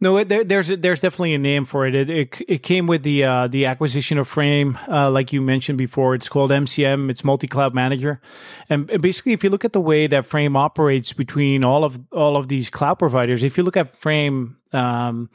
No, 0.00 0.22
there, 0.22 0.44
there's 0.44 0.68
there's 0.68 1.00
definitely 1.00 1.34
a 1.34 1.38
name 1.38 1.64
for 1.64 1.86
it. 1.86 1.94
It 1.94 2.10
it, 2.10 2.42
it 2.48 2.62
came 2.62 2.86
with 2.86 3.02
the 3.02 3.24
uh, 3.24 3.46
the 3.48 3.66
acquisition 3.66 4.18
of 4.18 4.28
Frame, 4.28 4.78
uh, 4.88 5.10
like 5.10 5.32
you 5.32 5.42
mentioned 5.42 5.78
before. 5.78 6.14
It's 6.14 6.28
called 6.28 6.50
MCM. 6.50 7.10
It's 7.10 7.24
Multi 7.24 7.46
Cloud 7.46 7.74
Manager, 7.74 8.20
and 8.68 8.86
basically, 9.00 9.32
if 9.32 9.42
you 9.42 9.50
look 9.50 9.64
at 9.64 9.72
the 9.72 9.80
way 9.80 10.06
that 10.06 10.24
Frame 10.26 10.56
operates 10.56 11.12
between 11.12 11.64
all 11.64 11.84
of 11.84 11.98
all 12.12 12.36
of 12.36 12.48
these 12.48 12.70
cloud 12.70 12.98
providers. 12.98 13.42
If 13.42 13.56
you 13.56 13.64
look 13.64 13.76
at 13.76 13.96
Frame 13.96 14.56
um, 14.72 15.30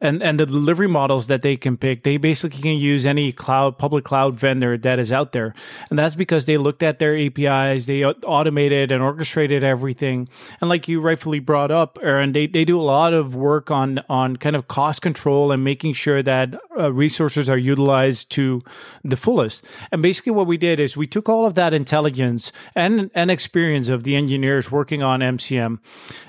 and 0.00 0.22
and 0.22 0.38
the 0.38 0.46
delivery 0.46 0.86
models 0.86 1.26
that 1.28 1.42
they 1.42 1.56
can 1.56 1.76
pick, 1.76 2.02
they 2.02 2.16
basically 2.16 2.60
can 2.60 2.76
use 2.76 3.06
any 3.06 3.32
cloud 3.32 3.78
public 3.78 4.04
cloud 4.04 4.38
vendor 4.38 4.76
that 4.76 4.98
is 4.98 5.10
out 5.10 5.32
there, 5.32 5.54
and 5.88 5.98
that's 5.98 6.14
because 6.14 6.44
they 6.44 6.58
looked 6.58 6.82
at 6.82 6.98
their 6.98 7.16
APIs, 7.16 7.86
they 7.86 8.04
automated 8.04 8.92
and 8.92 9.02
orchestrated 9.02 9.64
everything, 9.64 10.28
and 10.60 10.68
like 10.68 10.86
you 10.88 11.00
rightfully 11.00 11.40
brought 11.40 11.70
up, 11.70 11.98
Aaron, 12.02 12.32
they 12.32 12.46
they 12.46 12.64
do 12.64 12.78
a 12.78 12.82
lot 12.82 13.14
of 13.14 13.34
work 13.34 13.70
on 13.70 14.00
on 14.08 14.36
kind 14.36 14.54
of 14.56 14.68
cost 14.68 15.00
control 15.00 15.50
and 15.50 15.64
making 15.64 15.94
sure 15.94 16.22
that 16.22 16.54
uh, 16.78 16.92
resources 16.92 17.48
are 17.48 17.58
utilized 17.58 18.30
to 18.30 18.60
the 19.02 19.16
fullest. 19.16 19.64
And 19.90 20.02
basically, 20.02 20.32
what 20.32 20.46
we 20.46 20.56
did 20.56 20.78
is 20.78 20.96
we 20.96 21.06
took 21.06 21.28
all 21.28 21.46
of 21.46 21.54
that 21.54 21.72
intelligence 21.72 22.52
and 22.74 23.10
and 23.14 23.30
experience 23.30 23.88
of 23.88 24.04
the 24.04 24.14
engineers 24.16 24.70
working 24.70 25.02
on 25.02 25.20
MCM, 25.20 25.78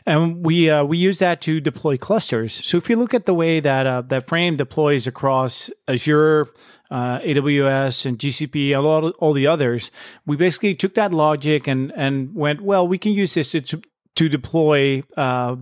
and 0.06 0.46
we 0.46 0.70
uh, 0.70 0.84
we 0.84 0.98
use 0.98 1.20
that 1.20 1.42
to 1.42 1.60
deploy 1.60 1.98
clusters. 1.98 2.45
So 2.54 2.78
if 2.78 2.90
you 2.90 2.96
look 2.96 3.14
at 3.14 3.26
the 3.26 3.34
way 3.34 3.60
that 3.60 3.88
uh, 3.88 4.02
that 4.02 4.28
Frame 4.28 4.56
deploys 4.58 5.08
across 5.08 5.70
Azure, 5.88 6.48
uh, 6.92 7.20
AWS, 7.20 8.06
and 8.06 8.20
GCP, 8.20 8.76
and 8.76 8.86
all, 8.86 9.10
all 9.20 9.34
the 9.34 9.48
others, 9.48 9.92
we 10.26 10.36
basically 10.36 10.76
took 10.76 10.94
that 10.96 11.14
logic 11.14 11.68
and 11.68 11.92
and 11.96 12.34
went, 12.36 12.62
well, 12.62 12.88
we 12.88 12.98
can 12.98 13.14
use 13.14 13.34
this 13.34 13.52
to 13.52 13.82
to 14.16 14.30
deploy 14.30 15.04
uh, 15.18 15.56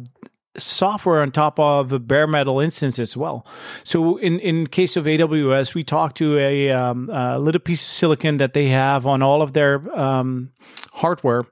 software 0.57 1.21
on 1.21 1.31
top 1.31 1.59
of 1.59 1.91
a 1.91 1.99
bare 1.99 2.27
metal 2.27 2.59
instance 2.59 2.99
as 2.99 3.17
well. 3.17 3.45
So 3.83 4.17
in 4.17 4.39
in 4.39 4.67
case 4.67 4.95
of 4.95 5.05
AWS, 5.05 5.73
we 5.73 5.83
talked 5.83 6.17
to 6.17 6.37
a, 6.37 6.71
um, 6.71 7.09
a 7.09 7.39
little 7.39 7.61
piece 7.61 7.83
of 7.83 7.89
silicon 7.89 8.37
that 8.37 8.53
they 8.53 8.69
have 8.69 9.07
on 9.07 9.21
all 9.21 9.41
of 9.41 9.53
their 9.53 9.81
um, 9.97 10.51
hardware 10.93 11.43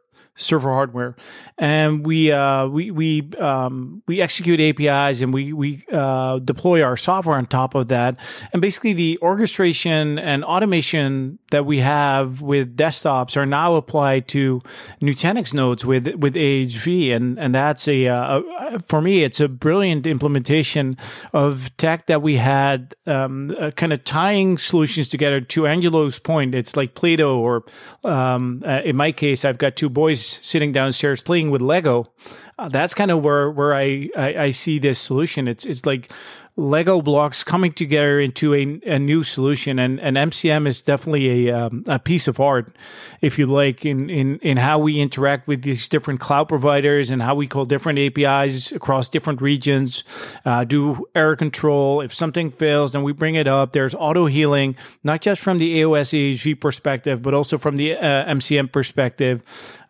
server 0.42 0.70
hardware, 0.70 1.16
and 1.58 2.06
we 2.06 2.32
uh, 2.32 2.68
we 2.68 2.92
we 2.92 3.30
um, 3.40 4.02
we 4.08 4.22
execute 4.22 4.60
APIs 4.60 5.22
and 5.22 5.34
we 5.34 5.54
we 5.54 5.84
uh, 5.92 6.40
deploy 6.40 6.82
our 6.82 6.98
software 6.98 7.38
on 7.38 7.46
top 7.46 7.76
of 7.76 7.88
that. 7.90 8.18
And 8.54 8.62
basically, 8.62 8.94
the 8.94 9.20
orchestration 9.22 10.20
and 10.20 10.44
automation 10.44 11.40
that 11.52 11.66
we 11.66 11.80
have 11.80 12.42
with 12.42 12.76
desktops 12.76 13.38
are 13.38 13.46
now 13.46 13.76
applied 13.76 14.28
to 14.30 14.62
Nutanix 15.02 15.54
nodes 15.54 15.86
with 15.86 16.08
with 16.16 16.36
AHV, 16.36 17.16
and 17.16 17.40
and 17.40 17.54
that's 17.54 17.88
a, 17.88 18.08
uh, 18.08 18.42
a 18.60 18.80
for 18.80 19.02
me 19.02 19.24
it's 19.24 19.40
a 19.40 19.48
brilliant 19.48 20.08
implementation 20.08 20.98
of 21.34 21.76
tech 21.78 22.08
that 22.08 22.22
we 22.22 22.38
had 22.38 22.96
um, 23.06 23.52
uh, 23.60 23.72
kind 23.72 23.94
of 23.94 24.04
tying 24.04 24.58
solutions 24.58 25.10
together. 25.10 25.42
To 25.42 25.68
Angelo's 25.68 26.20
point, 26.20 26.56
it's 26.56 26.76
like 26.76 26.96
Play-Doh, 26.96 27.38
or 27.38 27.64
um, 28.04 28.64
uh, 28.66 28.82
in 28.84 28.96
my 28.96 29.12
case, 29.12 29.46
I've 29.46 29.58
got 29.58 29.76
two 29.76 29.90
boys 29.90 30.31
sitting 30.42 30.72
downstairs 30.72 31.22
playing 31.22 31.52
with 31.52 31.62
Lego. 31.62 32.12
Uh, 32.58 32.70
that's 32.70 32.94
kind 32.94 33.10
of 33.10 33.24
where 33.24 33.50
where 33.50 33.74
I, 33.74 34.10
I, 34.16 34.36
I 34.36 34.52
see 34.52 34.78
this 34.78 35.00
solution. 35.00 35.48
It's 35.48 35.66
it's 35.66 35.86
like 35.86 36.12
Lego 36.58 37.02
blocks 37.02 37.46
coming 37.46 37.72
together 37.72 38.20
into 38.20 38.54
a, 38.54 38.82
a 38.86 39.00
new 39.00 39.24
solution, 39.24 39.80
and, 39.80 40.02
and 40.02 40.18
MCM 40.18 40.68
is 40.68 40.82
definitely 40.82 41.48
a 41.48 41.56
um, 41.56 41.86
a 41.88 41.98
piece 41.98 42.28
of 42.28 42.42
art, 42.42 42.76
if 43.22 43.40
you 43.40 43.46
like, 43.46 43.86
in, 43.86 44.10
in 44.10 44.38
in 44.40 44.58
how 44.58 44.78
we 44.78 45.00
interact 45.00 45.48
with 45.48 45.62
these 45.62 45.88
different 45.88 46.20
cloud 46.20 46.50
providers 46.50 47.10
and 47.10 47.22
how 47.22 47.36
we 47.36 47.48
call 47.48 47.64
different 47.64 48.00
APIs 48.00 48.72
across 48.74 49.08
different 49.08 49.42
regions. 49.42 50.04
Uh, 50.44 50.66
do 50.66 51.08
error 51.16 51.38
control. 51.38 52.02
If 52.02 52.14
something 52.14 52.52
fails, 52.52 52.92
then 52.92 53.04
we 53.04 53.14
bring 53.14 53.36
it 53.36 53.48
up. 53.48 53.72
There's 53.72 53.96
auto 53.96 54.26
healing, 54.26 54.76
not 55.04 55.22
just 55.22 55.42
from 55.42 55.58
the 55.58 55.82
AOS 55.82 56.12
AHV 56.12 56.60
perspective, 56.60 57.22
but 57.22 57.34
also 57.34 57.58
from 57.58 57.78
the 57.78 57.96
uh, 57.96 58.26
MCM 58.26 58.72
perspective 58.74 59.42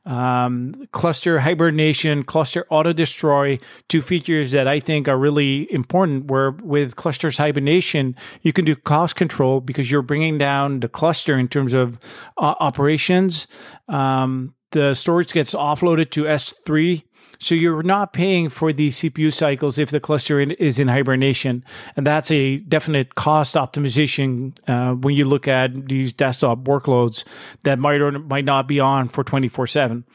um, 0.06 0.74
cluster 0.92 1.40
hibernation, 1.40 2.24
cluster 2.24 2.66
auto 2.70 2.94
destroy, 2.94 3.60
two 3.88 4.02
features 4.02 4.52
that 4.52 4.68
I 4.68 4.80
think 4.80 5.08
are 5.08 5.18
really 5.18 5.72
important. 5.72 6.26
Where 6.26 6.52
with 6.52 6.96
clusters 6.96 7.38
hibernation, 7.38 8.16
you 8.42 8.54
can 8.54 8.66
do 8.66 8.76
cost 8.76 9.16
control 9.16 9.62
because 9.62 9.92
you're 9.92 10.02
bringing 10.02 10.38
down 10.38 10.80
the 10.80 10.90
cluster 10.90 11.38
in 11.38 11.48
terms 11.48 11.74
of 11.74 12.00
uh, 12.38 12.56
operations. 12.60 13.48
Um, 13.88 14.56
the 14.72 14.94
storage 14.94 15.34
gets 15.34 15.54
offloaded 15.54 16.12
to 16.12 16.24
S3 16.24 17.04
so 17.42 17.56
you're 17.56 17.82
not 17.82 18.14
paying 18.14 18.50
for 18.50 18.72
the 18.72 18.90
CPU 18.90 19.34
cycles 19.34 19.80
if 19.80 19.90
the 19.90 20.00
cluster 20.00 20.40
in, 20.40 20.52
is 20.52 20.78
in 20.78 20.88
hibernation. 20.88 21.66
And 21.98 22.06
that's 22.06 22.30
a 22.30 22.58
definite 22.58 23.16
cost 23.16 23.56
optimization 23.56 24.58
uh, 24.70 24.94
when 24.94 25.16
you 25.16 25.26
look 25.26 25.48
at 25.48 25.88
these 25.88 26.14
desktop 26.14 26.60
workloads 26.60 27.24
that 27.64 27.80
might 27.80 28.00
or 28.00 28.12
might 28.12 28.46
not 28.46 28.68
be 28.68 28.80
on 28.80 29.08
for 29.08 29.24
24 29.24 29.66
7. 29.66 30.06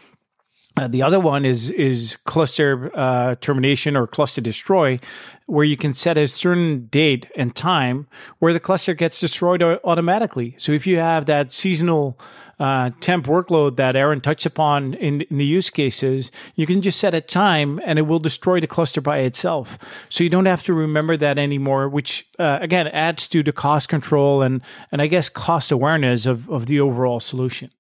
Uh, 0.77 0.87
the 0.87 1.03
other 1.03 1.19
one 1.19 1.47
is 1.47 1.71
is 1.71 2.19
cluster 2.25 2.91
uh, 2.95 3.35
termination 3.41 3.97
or 3.97 4.07
cluster 4.07 4.43
destroy, 4.43 5.01
where 5.47 5.65
you 5.65 5.77
can 5.77 5.95
set 5.95 6.19
a 6.19 6.29
certain 6.29 6.87
date 6.87 7.27
and 7.35 7.55
time 7.55 8.07
where 8.41 8.53
the 8.53 8.61
cluster 8.61 8.93
gets 8.93 9.19
destroyed 9.19 9.62
automatically. 9.62 10.55
So 10.59 10.73
if 10.73 10.87
you 10.87 10.99
have 10.99 11.25
that 11.27 11.51
seasonal 11.51 12.19
uh, 12.59 12.91
temp 13.01 13.27
workload 13.27 13.77
that 13.77 13.97
Aaron 13.97 14.21
touched 14.21 14.45
upon 14.45 14.95
in, 14.95 15.23
in 15.23 15.39
the 15.39 15.47
use 15.47 15.71
cases, 15.71 16.31
you 16.57 16.67
can 16.67 16.83
just 16.83 16.99
set 16.99 17.15
a 17.15 17.23
time 17.23 17.81
and 17.87 17.99
it 17.99 18.03
will 18.03 18.19
destroy 18.19 18.61
the 18.61 18.67
cluster 18.67 19.01
by 19.01 19.19
itself. 19.19 19.79
So 20.11 20.25
you 20.25 20.31
don't 20.31 20.47
have 20.47 20.62
to 20.65 20.75
remember 20.75 21.17
that 21.17 21.39
anymore, 21.39 21.89
which 21.89 22.27
uh, 22.39 22.59
again 22.61 22.89
adds 22.89 23.29
to 23.29 23.43
the 23.43 23.53
cost 23.53 23.89
control 23.89 24.43
and 24.43 24.61
and 24.93 25.01
I 25.01 25.07
guess 25.07 25.31
cost 25.31 25.73
awareness 25.73 26.27
of 26.27 26.51
of 26.51 26.67
the 26.67 26.81
overall 26.81 27.21
solution. 27.21 27.71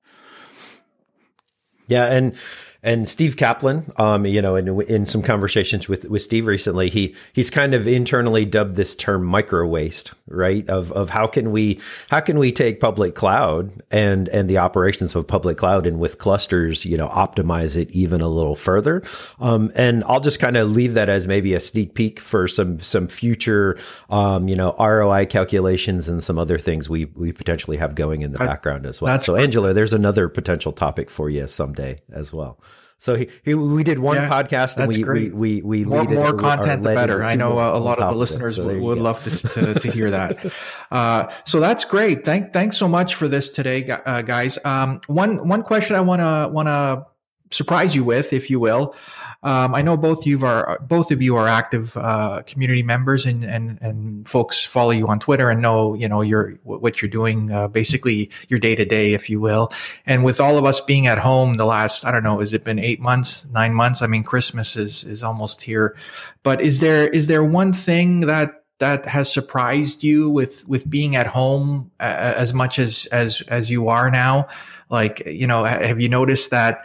Yeah, 1.88 2.06
and 2.06 2.34
and 2.82 3.08
Steve 3.08 3.36
Kaplan, 3.36 3.92
um, 3.96 4.26
you 4.26 4.40
know, 4.40 4.56
in, 4.56 4.80
in 4.82 5.06
some 5.06 5.22
conversations 5.22 5.88
with, 5.88 6.04
with 6.08 6.22
Steve 6.22 6.46
recently, 6.46 6.90
he, 6.90 7.14
he's 7.32 7.50
kind 7.50 7.74
of 7.74 7.88
internally 7.88 8.44
dubbed 8.44 8.76
this 8.76 8.94
term 8.94 9.24
micro 9.24 9.66
waste, 9.66 10.12
right? 10.28 10.68
Of, 10.68 10.92
of 10.92 11.10
how 11.10 11.26
can 11.26 11.50
we, 11.50 11.80
how 12.10 12.20
can 12.20 12.38
we 12.38 12.52
take 12.52 12.80
public 12.80 13.14
cloud 13.14 13.82
and, 13.90 14.28
and 14.28 14.48
the 14.48 14.58
operations 14.58 15.14
of 15.14 15.26
public 15.26 15.58
cloud 15.58 15.86
and 15.86 15.98
with 15.98 16.18
clusters, 16.18 16.84
you 16.84 16.96
know, 16.96 17.08
optimize 17.08 17.76
it 17.76 17.90
even 17.90 18.20
a 18.20 18.28
little 18.28 18.56
further. 18.56 19.02
Um, 19.40 19.72
and 19.74 20.04
I'll 20.04 20.20
just 20.20 20.38
kind 20.38 20.56
of 20.56 20.70
leave 20.70 20.94
that 20.94 21.08
as 21.08 21.26
maybe 21.26 21.54
a 21.54 21.60
sneak 21.60 21.94
peek 21.94 22.20
for 22.20 22.46
some, 22.46 22.78
some 22.80 23.08
future, 23.08 23.78
um, 24.10 24.48
you 24.48 24.56
know, 24.56 24.76
ROI 24.78 25.26
calculations 25.26 26.08
and 26.08 26.22
some 26.22 26.38
other 26.38 26.58
things 26.58 26.88
we, 26.88 27.06
we 27.06 27.32
potentially 27.32 27.78
have 27.78 27.94
going 27.94 28.22
in 28.22 28.32
the 28.32 28.42
I, 28.42 28.46
background 28.46 28.86
as 28.86 29.00
well. 29.00 29.18
So 29.20 29.34
Angelo, 29.34 29.72
there's 29.72 29.92
another 29.92 30.28
potential 30.28 30.72
topic 30.72 31.10
for 31.10 31.28
you 31.28 31.48
someday 31.48 32.00
as 32.12 32.32
well. 32.32 32.60
So 32.98 33.14
he, 33.14 33.28
he, 33.44 33.54
we 33.54 33.84
did 33.84 33.98
one 33.98 34.16
yeah, 34.16 34.28
podcast 34.28 34.78
and 34.78 34.88
we, 34.88 35.04
we, 35.04 35.30
we, 35.30 35.62
we, 35.62 35.84
more, 35.84 36.04
more 36.04 36.34
it, 36.34 36.38
content, 36.38 36.82
the 36.82 36.94
better. 36.94 37.22
I 37.22 37.34
know 37.34 37.52
a 37.52 37.78
lot 37.78 37.98
of 37.98 38.12
the 38.12 38.18
listeners 38.18 38.56
so 38.56 38.64
would, 38.64 38.80
would 38.80 38.98
love 38.98 39.22
to, 39.24 39.30
to, 39.30 39.74
to, 39.74 39.90
hear 39.90 40.10
that. 40.10 40.52
Uh, 40.88 41.28
so 41.44 41.58
that's 41.58 41.84
great. 41.84 42.24
Thank, 42.24 42.52
thanks 42.52 42.76
so 42.76 42.86
much 42.86 43.16
for 43.16 43.26
this 43.26 43.50
today, 43.50 43.90
uh, 43.90 44.22
guys. 44.22 44.56
Um, 44.64 45.00
one, 45.08 45.48
one 45.48 45.64
question 45.64 45.96
I 45.96 46.00
want 46.00 46.20
to, 46.20 46.48
want 46.52 46.68
to 46.68 47.06
surprise 47.50 47.94
you 47.94 48.04
with, 48.04 48.32
if 48.32 48.50
you 48.50 48.60
will. 48.60 48.94
Um, 49.42 49.74
I 49.74 49.82
know 49.82 49.96
both 49.96 50.26
you 50.26 50.44
are 50.44 50.78
both 50.80 51.12
of 51.12 51.22
you 51.22 51.36
are 51.36 51.46
active 51.46 51.96
uh, 51.96 52.42
community 52.46 52.82
members, 52.82 53.26
and, 53.26 53.44
and 53.44 53.78
and 53.80 54.28
folks 54.28 54.64
follow 54.64 54.90
you 54.90 55.06
on 55.06 55.20
Twitter 55.20 55.50
and 55.50 55.62
know 55.62 55.94
you 55.94 56.08
know 56.08 56.22
your 56.22 56.54
what 56.64 57.00
you're 57.00 57.10
doing, 57.10 57.52
uh, 57.52 57.68
basically 57.68 58.30
your 58.48 58.58
day 58.58 58.74
to 58.74 58.84
day, 58.84 59.12
if 59.12 59.30
you 59.30 59.38
will. 59.38 59.72
And 60.04 60.24
with 60.24 60.40
all 60.40 60.58
of 60.58 60.64
us 60.64 60.80
being 60.80 61.06
at 61.06 61.18
home, 61.18 61.58
the 61.58 61.66
last 61.66 62.04
I 62.04 62.10
don't 62.10 62.24
know, 62.24 62.40
has 62.40 62.52
it 62.52 62.64
been 62.64 62.78
eight 62.78 63.00
months, 63.00 63.46
nine 63.52 63.74
months? 63.74 64.02
I 64.02 64.06
mean, 64.06 64.24
Christmas 64.24 64.74
is 64.74 65.04
is 65.04 65.22
almost 65.22 65.62
here. 65.62 65.96
But 66.42 66.60
is 66.60 66.80
there 66.80 67.06
is 67.06 67.26
there 67.28 67.44
one 67.44 67.72
thing 67.72 68.22
that 68.22 68.64
that 68.78 69.06
has 69.06 69.32
surprised 69.32 70.02
you 70.02 70.28
with 70.28 70.66
with 70.66 70.88
being 70.88 71.14
at 71.14 71.26
home 71.26 71.90
as 72.00 72.52
much 72.52 72.78
as 72.78 73.06
as 73.12 73.42
as 73.48 73.70
you 73.70 73.88
are 73.88 74.10
now? 74.10 74.48
Like 74.88 75.24
you 75.26 75.46
know, 75.46 75.64
have 75.64 76.00
you 76.00 76.08
noticed 76.08 76.50
that? 76.50 76.84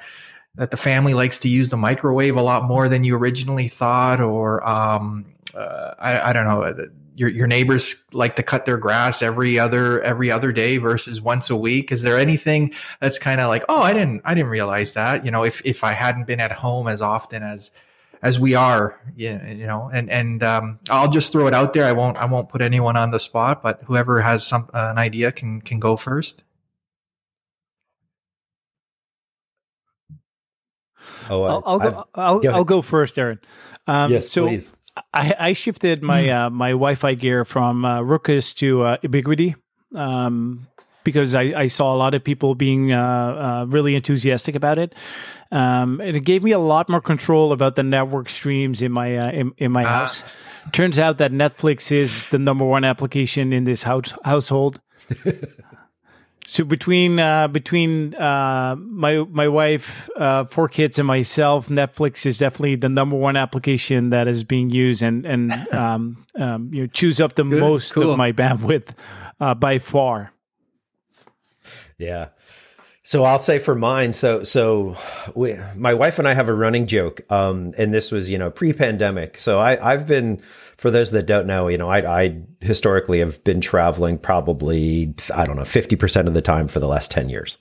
That 0.55 0.71
the 0.71 0.77
family 0.77 1.13
likes 1.13 1.39
to 1.39 1.47
use 1.49 1.69
the 1.69 1.77
microwave 1.77 2.35
a 2.35 2.41
lot 2.41 2.63
more 2.63 2.89
than 2.89 3.03
you 3.03 3.15
originally 3.15 3.67
thought, 3.67 4.19
or 4.19 4.67
um, 4.67 5.33
uh, 5.55 5.93
I, 5.97 6.29
I, 6.29 6.33
don't 6.33 6.45
know. 6.45 6.87
Your, 7.15 7.29
your 7.29 7.47
neighbors 7.47 7.95
like 8.13 8.35
to 8.37 8.43
cut 8.43 8.65
their 8.65 8.77
grass 8.77 9.21
every 9.21 9.59
other 9.59 10.01
every 10.01 10.31
other 10.31 10.51
day 10.51 10.77
versus 10.77 11.21
once 11.21 11.49
a 11.49 11.55
week. 11.55 11.91
Is 11.91 12.01
there 12.01 12.17
anything 12.17 12.73
that's 12.99 13.19
kind 13.19 13.39
of 13.39 13.47
like, 13.49 13.63
oh, 13.69 13.81
I 13.81 13.93
didn't 13.93 14.21
I 14.25 14.33
didn't 14.33 14.49
realize 14.49 14.93
that. 14.93 15.23
You 15.23 15.31
know, 15.31 15.43
if 15.43 15.61
if 15.65 15.83
I 15.83 15.91
hadn't 15.91 16.25
been 16.25 16.39
at 16.39 16.51
home 16.51 16.87
as 16.87 17.01
often 17.01 17.43
as 17.43 17.71
as 18.21 18.39
we 18.39 18.55
are, 18.55 18.99
you 19.15 19.65
know, 19.65 19.89
and 19.91 20.09
and 20.09 20.43
um, 20.43 20.79
I'll 20.89 21.09
just 21.09 21.31
throw 21.31 21.47
it 21.47 21.53
out 21.53 21.73
there. 21.73 21.85
I 21.85 21.91
won't 21.91 22.17
I 22.17 22.25
won't 22.25 22.49
put 22.49 22.61
anyone 22.61 22.95
on 22.95 23.11
the 23.11 23.19
spot, 23.19 23.63
but 23.63 23.81
whoever 23.83 24.21
has 24.21 24.45
some 24.45 24.69
uh, 24.73 24.87
an 24.91 24.97
idea 24.97 25.31
can 25.31 25.61
can 25.61 25.79
go 25.79 25.97
first. 25.97 26.43
Oh, 31.31 31.43
I'll, 31.43 31.63
I'll 31.65 31.79
go. 31.79 32.07
I'll, 32.13 32.39
go 32.41 32.51
I'll, 32.51 32.63
go 32.65 32.81
first, 32.81 33.17
Aaron. 33.17 33.39
Um, 33.87 34.11
yes, 34.11 34.29
so 34.29 34.47
please. 34.47 34.71
I, 35.13 35.35
I 35.39 35.53
shifted 35.53 36.03
my 36.03 36.23
mm. 36.23 36.35
uh, 36.35 36.49
my 36.49 36.71
Wi-Fi 36.71 37.13
gear 37.13 37.45
from 37.45 37.85
uh, 37.85 38.01
Ruckus 38.01 38.53
to 38.55 38.83
uh, 38.83 38.97
Ubiquiti 38.97 39.55
um, 39.95 40.67
because 41.05 41.33
I, 41.33 41.53
I, 41.55 41.67
saw 41.67 41.95
a 41.95 41.97
lot 41.97 42.13
of 42.13 42.23
people 42.23 42.53
being 42.53 42.93
uh, 42.93 42.99
uh, 42.99 43.65
really 43.69 43.95
enthusiastic 43.95 44.55
about 44.55 44.77
it. 44.77 44.93
Um, 45.51 46.01
and 46.01 46.17
it 46.17 46.21
gave 46.21 46.43
me 46.43 46.51
a 46.51 46.59
lot 46.59 46.89
more 46.89 47.01
control 47.01 47.53
about 47.53 47.75
the 47.75 47.83
network 47.83 48.27
streams 48.27 48.81
in 48.81 48.91
my 48.91 49.17
uh, 49.17 49.31
in, 49.31 49.53
in, 49.57 49.71
my 49.71 49.83
ah. 49.83 49.87
house. 49.87 50.23
Turns 50.73 50.99
out 50.99 51.17
that 51.17 51.31
Netflix 51.31 51.91
is 51.91 52.13
the 52.29 52.37
number 52.37 52.65
one 52.65 52.83
application 52.83 53.53
in 53.53 53.63
this 53.63 53.83
house, 53.83 54.13
household. 54.25 54.81
so 56.45 56.63
between 56.63 57.19
uh, 57.19 57.47
between 57.47 58.15
uh, 58.15 58.75
my 58.77 59.17
my 59.29 59.47
wife, 59.47 60.09
uh, 60.17 60.45
four 60.45 60.67
kids, 60.67 60.97
and 60.97 61.07
myself, 61.07 61.69
Netflix 61.69 62.25
is 62.25 62.37
definitely 62.39 62.75
the 62.75 62.89
number 62.89 63.15
one 63.15 63.37
application 63.37 64.09
that 64.09 64.27
is 64.27 64.43
being 64.43 64.69
used 64.69 65.03
and 65.03 65.25
and 65.25 65.51
um, 65.73 66.25
um, 66.35 66.73
you 66.73 66.81
know 66.81 66.87
chews 66.87 67.21
up 67.21 67.35
the 67.35 67.43
Good, 67.43 67.59
most 67.59 67.93
cool. 67.93 68.11
of 68.11 68.17
my 68.17 68.31
bandwidth 68.31 68.89
uh, 69.39 69.53
by 69.53 69.79
far. 69.79 70.33
Yeah. 71.97 72.29
So 73.03 73.23
I'll 73.23 73.39
say 73.39 73.57
for 73.57 73.73
mine, 73.73 74.13
so 74.13 74.43
so 74.43 74.95
we, 75.33 75.57
my 75.75 75.93
wife 75.93 76.19
and 76.19 76.27
I 76.27 76.33
have 76.33 76.49
a 76.49 76.53
running 76.53 76.85
joke, 76.85 77.21
um, 77.31 77.73
and 77.77 77.93
this 77.93 78.11
was 78.11 78.29
you 78.29 78.37
know 78.37 78.51
pre-pandemic. 78.51 79.39
So 79.39 79.59
I, 79.59 79.93
I've 79.93 80.05
been, 80.05 80.41
for 80.81 80.89
those 80.89 81.11
that 81.11 81.27
don't 81.27 81.45
know, 81.45 81.67
you 81.67 81.77
know, 81.77 81.91
I, 81.91 82.23
I 82.23 82.41
historically 82.59 83.19
have 83.19 83.43
been 83.43 83.61
traveling 83.61 84.17
probably 84.17 85.13
I 85.31 85.45
don't 85.45 85.55
know 85.55 85.63
fifty 85.63 85.95
percent 85.95 86.27
of 86.27 86.33
the 86.33 86.41
time 86.41 86.67
for 86.67 86.79
the 86.79 86.87
last 86.87 87.11
ten 87.11 87.29
years, 87.29 87.59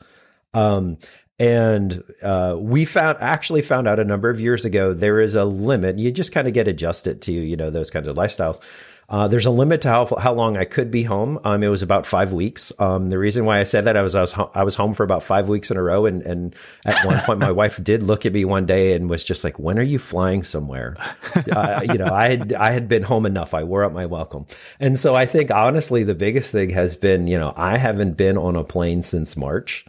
um, 0.55 0.97
and 1.39 2.03
uh, 2.23 2.57
we 2.59 2.87
found 2.87 3.19
actually 3.21 3.61
found 3.61 3.87
out 3.87 4.01
a 4.01 4.05
number 4.05 4.31
of 4.31 4.41
years 4.41 4.65
ago 4.65 4.95
there 4.95 5.21
is 5.21 5.35
a 5.35 5.45
limit. 5.45 5.99
You 5.99 6.11
just 6.11 6.33
kind 6.33 6.49
of 6.49 6.55
get 6.55 6.67
adjusted 6.67 7.21
to 7.21 7.33
you 7.33 7.59
know 7.59 7.69
those 7.69 7.91
kinds 7.91 8.09
of 8.09 8.17
lifestyles. 8.17 8.59
Uh, 9.11 9.27
there's 9.27 9.45
a 9.45 9.51
limit 9.51 9.81
to 9.81 9.89
how 9.89 10.07
how 10.21 10.33
long 10.33 10.57
I 10.57 10.65
could 10.65 10.91
be 10.91 11.03
home. 11.03 11.41
Um, 11.45 11.65
it 11.65 11.69
was 11.69 11.83
about 11.83 12.07
five 12.07 12.33
weeks. 12.33 12.73
Um, 12.79 13.09
the 13.09 13.19
reason 13.19 13.45
why 13.45 13.59
I 13.59 13.65
said 13.65 13.87
that 13.87 13.97
I 13.97 14.03
was 14.03 14.15
I 14.15 14.21
was 14.21 14.31
ho- 14.31 14.53
I 14.55 14.63
was 14.63 14.77
home 14.77 14.95
for 14.95 15.03
about 15.03 15.25
five 15.25 15.49
weeks 15.49 15.69
in 15.71 15.77
a 15.77 15.83
row, 15.83 16.07
and 16.07 16.23
and 16.23 16.55
at 16.87 17.05
one 17.05 17.19
point 17.23 17.41
my 17.41 17.51
wife 17.51 17.81
did 17.83 18.05
look 18.05 18.25
at 18.25 18.33
me 18.33 18.45
one 18.45 18.67
day 18.67 18.95
and 18.95 19.11
was 19.11 19.25
just 19.25 19.43
like, 19.43 19.59
"When 19.59 19.81
are 19.81 19.83
you 19.83 19.99
flying 19.99 20.45
somewhere?" 20.45 20.97
Uh, 21.51 21.81
you 21.83 21.99
know, 21.99 22.07
I 22.07 22.29
had 22.29 22.53
I 22.53 22.71
had 22.71 22.89
been 22.89 23.03
home 23.03 23.27
enough. 23.27 23.53
I 23.53 23.65
wore 23.65 23.85
out 23.85 23.93
my 23.93 24.07
welcome, 24.07 24.47
and 24.79 24.97
so 24.97 25.17
I 25.17 25.27
think 25.27 25.51
honestly 25.51 26.05
the 26.05 26.15
biggest 26.15 26.53
thing 26.53 26.71
has 26.71 26.97
been 26.97 27.27
you 27.27 27.39
know 27.39 27.53
I 27.57 27.79
haven't 27.79 28.17
been 28.17 28.39
on 28.39 28.55
a 28.55 28.63
plane 28.63 29.03
since 29.03 29.37
March 29.37 29.85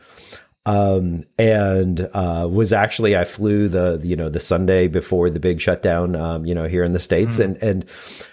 um, 0.65 1.23
and 1.39 2.01
uh, 2.13 2.47
was 2.51 2.71
actually 2.71 3.15
I 3.15 3.23
flew 3.23 3.67
the 3.67 3.99
you 4.03 4.15
know 4.15 4.29
the 4.29 4.39
Sunday 4.39 4.87
before 4.87 5.29
the 5.29 5.39
big 5.39 5.59
shutdown, 5.59 6.15
um, 6.15 6.45
you 6.45 6.53
know 6.53 6.67
here 6.67 6.83
in 6.83 6.93
the 6.93 6.99
states, 6.99 7.37
mm. 7.37 7.45
and 7.45 7.57
and 7.57 7.85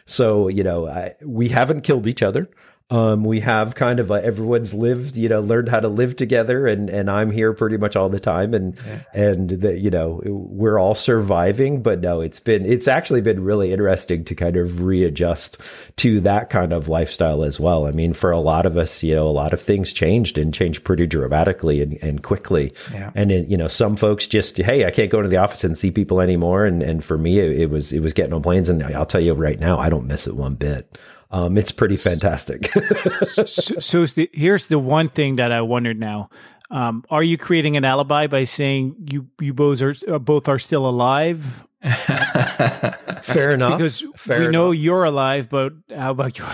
so 0.05 0.49
you 0.49 0.63
know 0.63 0.87
I, 0.87 1.15
we 1.25 1.49
haven't 1.49 1.83
killed 1.83 2.07
each 2.07 2.23
other. 2.23 2.51
Um, 2.91 3.23
we 3.23 3.41
have 3.41 3.75
kind 3.75 4.01
of 4.01 4.11
a, 4.11 4.25
everyone's 4.25 4.73
lived, 4.73 5.15
you 5.15 5.29
know, 5.29 5.41
learned 5.41 5.69
how 5.69 5.81
to 5.81 5.89
live 5.89 6.17
together, 6.17 6.67
and 6.67 6.89
and 6.89 7.11
I'm 7.11 7.31
here 7.31 7.53
pretty 7.53 7.77
much 7.77 7.97
all 7.97 8.09
the 8.09 8.19
time, 8.19 8.55
and 8.55 8.79
yeah. 8.87 9.03
and 9.13 9.51
the, 9.51 9.79
you 9.79 9.91
know 9.91 10.23
we're 10.25 10.79
all 10.79 10.95
surviving. 10.95 11.83
But 11.83 12.01
no, 12.01 12.23
it's 12.23 12.41
been 12.41 12.65
it's 12.65 12.89
actually 12.89 13.21
been 13.21 13.45
really 13.45 13.75
interesting 13.75 14.25
to 14.25 14.35
kind 14.35 14.57
of 14.57 14.81
readjust 14.81 15.59
to 15.97 16.21
that 16.21 16.49
kind 16.49 16.73
of 16.73 16.89
lifestyle 16.89 17.45
as 17.45 17.61
well. 17.61 17.87
I 17.87 17.91
mean, 17.91 18.15
for 18.15 18.31
a 18.31 18.41
lot 18.41 18.65
of 18.65 18.79
us, 18.79 19.03
you 19.03 19.15
know, 19.15 19.29
a 19.29 19.31
lot 19.31 19.53
of 19.53 19.61
things 19.61 19.93
changed 19.93 20.39
and 20.39 20.55
changed 20.55 20.83
pretty 20.83 21.07
dramatically 21.07 21.83
and, 21.83 22.03
and 22.03 22.23
quickly. 22.23 22.73
Yeah. 22.91 23.11
And 23.15 23.31
it, 23.31 23.49
you 23.49 23.59
know, 23.59 23.69
some 23.69 23.97
folks 23.97 24.27
just 24.27 24.57
hey, 24.57 24.87
I 24.87 24.91
can't 24.91 25.11
go 25.11 25.19
into 25.19 25.29
the 25.29 25.37
office 25.37 25.63
and 25.63 25.77
see 25.77 25.91
people 25.91 26.23
anymore, 26.23 26.65
and 26.65 26.83
and 26.83 27.05
for 27.05 27.19
me, 27.19 27.39
it, 27.39 27.61
it 27.61 27.71
was 27.71 27.93
it 27.93 28.01
was 28.01 28.15
getting 28.15 28.33
on 28.33 28.41
planes, 28.41 28.71
and 28.71 28.83
I'll 28.83 29.05
tell 29.05 29.21
you 29.21 29.35
right 29.35 29.61
now, 29.61 29.79
I 29.79 29.91
don't 29.91 30.07
miss 30.07 30.27
it 30.27 30.37
one 30.37 30.55
bit. 30.55 30.99
Um, 31.31 31.59
it's 31.59 31.73
pretty 31.73 31.97
fantastic. 31.97 32.71
so, 33.27 33.45
so 33.45 34.07
the, 34.07 34.31
here's 34.33 34.69
the 34.69 34.79
one 34.79 35.09
thing 35.09 35.37
that 35.37 35.53
I 35.53 35.61
wondered 35.61 35.99
now. 35.99 36.31
Um, 36.71 37.05
are 37.11 37.23
you 37.23 37.39
creating 37.39 37.77
an 37.77 37.85
alibi 37.85 38.27
by 38.27 38.45
saying 38.45 38.97
you 39.11 39.29
you 39.41 39.55
both 39.55 39.81
are 39.81 39.95
uh, 40.07 40.19
both 40.19 40.49
are 40.49 40.59
still 40.59 40.87
alive? 40.87 41.67
Fair 43.23 43.51
enough. 43.53 43.79
Because 43.79 44.05
Fair 44.17 44.41
we 44.41 44.45
enough. 44.47 44.53
know 44.53 44.71
you're 44.73 45.05
alive, 45.05 45.49
but 45.49 45.73
how 45.95 46.11
about 46.11 46.39
you? 46.39 46.45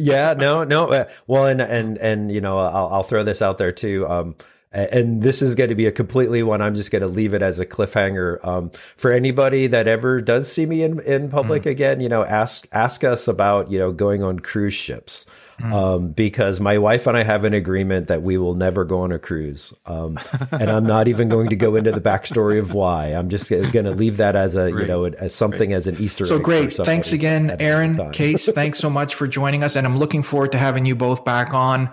yeah, 0.00 0.34
no, 0.38 0.64
no. 0.64 0.92
Uh, 0.92 1.08
well, 1.26 1.46
and 1.46 1.60
and 1.62 1.96
and 1.98 2.30
you 2.30 2.40
know, 2.40 2.58
I'll, 2.58 2.88
I'll 2.94 3.02
throw 3.02 3.24
this 3.24 3.40
out 3.40 3.56
there 3.58 3.72
too. 3.72 4.06
Um, 4.08 4.36
and 4.70 5.22
this 5.22 5.40
is 5.40 5.54
going 5.54 5.70
to 5.70 5.74
be 5.74 5.86
a 5.86 5.92
completely 5.92 6.42
one. 6.42 6.60
I'm 6.60 6.74
just 6.74 6.90
going 6.90 7.02
to 7.02 7.08
leave 7.08 7.32
it 7.32 7.40
as 7.40 7.58
a 7.58 7.64
cliffhanger 7.64 8.44
um, 8.44 8.70
for 8.96 9.12
anybody 9.12 9.66
that 9.68 9.88
ever 9.88 10.20
does 10.20 10.50
see 10.50 10.66
me 10.66 10.82
in 10.82 11.00
in 11.00 11.30
public 11.30 11.62
mm. 11.62 11.70
again. 11.70 12.00
You 12.00 12.08
know, 12.08 12.22
ask 12.24 12.66
ask 12.70 13.02
us 13.02 13.28
about 13.28 13.70
you 13.70 13.78
know 13.78 13.92
going 13.92 14.22
on 14.22 14.40
cruise 14.40 14.74
ships 14.74 15.24
mm. 15.58 15.72
um, 15.72 16.10
because 16.10 16.60
my 16.60 16.76
wife 16.76 17.06
and 17.06 17.16
I 17.16 17.22
have 17.22 17.44
an 17.44 17.54
agreement 17.54 18.08
that 18.08 18.22
we 18.22 18.36
will 18.36 18.54
never 18.54 18.84
go 18.84 19.00
on 19.00 19.12
a 19.12 19.18
cruise, 19.18 19.72
um, 19.86 20.18
and 20.50 20.70
I'm 20.70 20.84
not 20.84 21.08
even 21.08 21.30
going 21.30 21.48
to 21.48 21.56
go 21.56 21.74
into 21.76 21.90
the 21.90 22.02
backstory 22.02 22.58
of 22.58 22.74
why. 22.74 23.06
I'm 23.08 23.30
just 23.30 23.48
going 23.48 23.72
to 23.72 23.92
leave 23.92 24.18
that 24.18 24.36
as 24.36 24.54
a 24.54 24.68
you 24.68 24.86
know 24.86 25.06
as 25.06 25.34
something 25.34 25.72
as 25.72 25.86
an 25.86 25.96
Easter. 25.96 26.26
So 26.26 26.38
great! 26.38 26.74
Thanks 26.74 27.12
again, 27.12 27.56
Aaron, 27.58 28.12
Kees. 28.12 28.50
thanks 28.52 28.78
so 28.78 28.90
much 28.90 29.14
for 29.14 29.26
joining 29.26 29.62
us, 29.62 29.76
and 29.76 29.86
I'm 29.86 29.96
looking 29.96 30.22
forward 30.22 30.52
to 30.52 30.58
having 30.58 30.84
you 30.84 30.94
both 30.94 31.24
back 31.24 31.54
on 31.54 31.90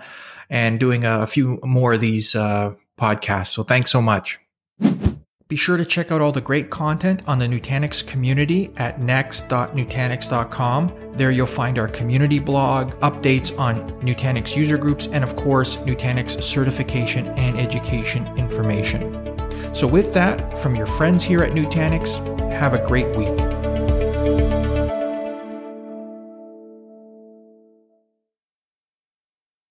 and 0.50 0.80
doing 0.80 1.04
a 1.04 1.26
few 1.26 1.60
more 1.64 1.94
of 1.94 2.00
these 2.00 2.34
uh, 2.34 2.74
podcasts. 2.98 3.48
So 3.48 3.62
thanks 3.62 3.90
so 3.90 4.02
much. 4.02 4.38
Be 5.48 5.54
sure 5.54 5.76
to 5.76 5.84
check 5.84 6.10
out 6.10 6.20
all 6.20 6.32
the 6.32 6.40
great 6.40 6.70
content 6.70 7.22
on 7.28 7.38
the 7.38 7.46
Nutanix 7.46 8.04
community 8.04 8.72
at 8.78 9.00
next.nutanix.com. 9.00 11.12
There 11.12 11.30
you'll 11.30 11.46
find 11.46 11.78
our 11.78 11.86
community 11.86 12.40
blog, 12.40 12.94
updates 12.94 13.56
on 13.56 13.88
Nutanix 14.00 14.56
user 14.56 14.76
groups, 14.76 15.06
and 15.06 15.22
of 15.22 15.36
course, 15.36 15.76
Nutanix 15.78 16.42
certification 16.42 17.28
and 17.28 17.60
education 17.60 18.26
information. 18.36 19.12
So 19.72 19.86
with 19.86 20.12
that, 20.14 20.60
from 20.60 20.74
your 20.74 20.86
friends 20.86 21.22
here 21.22 21.44
at 21.44 21.52
Nutanix, 21.52 22.50
have 22.50 22.74
a 22.74 22.84
great 22.84 23.14
week. 23.14 23.38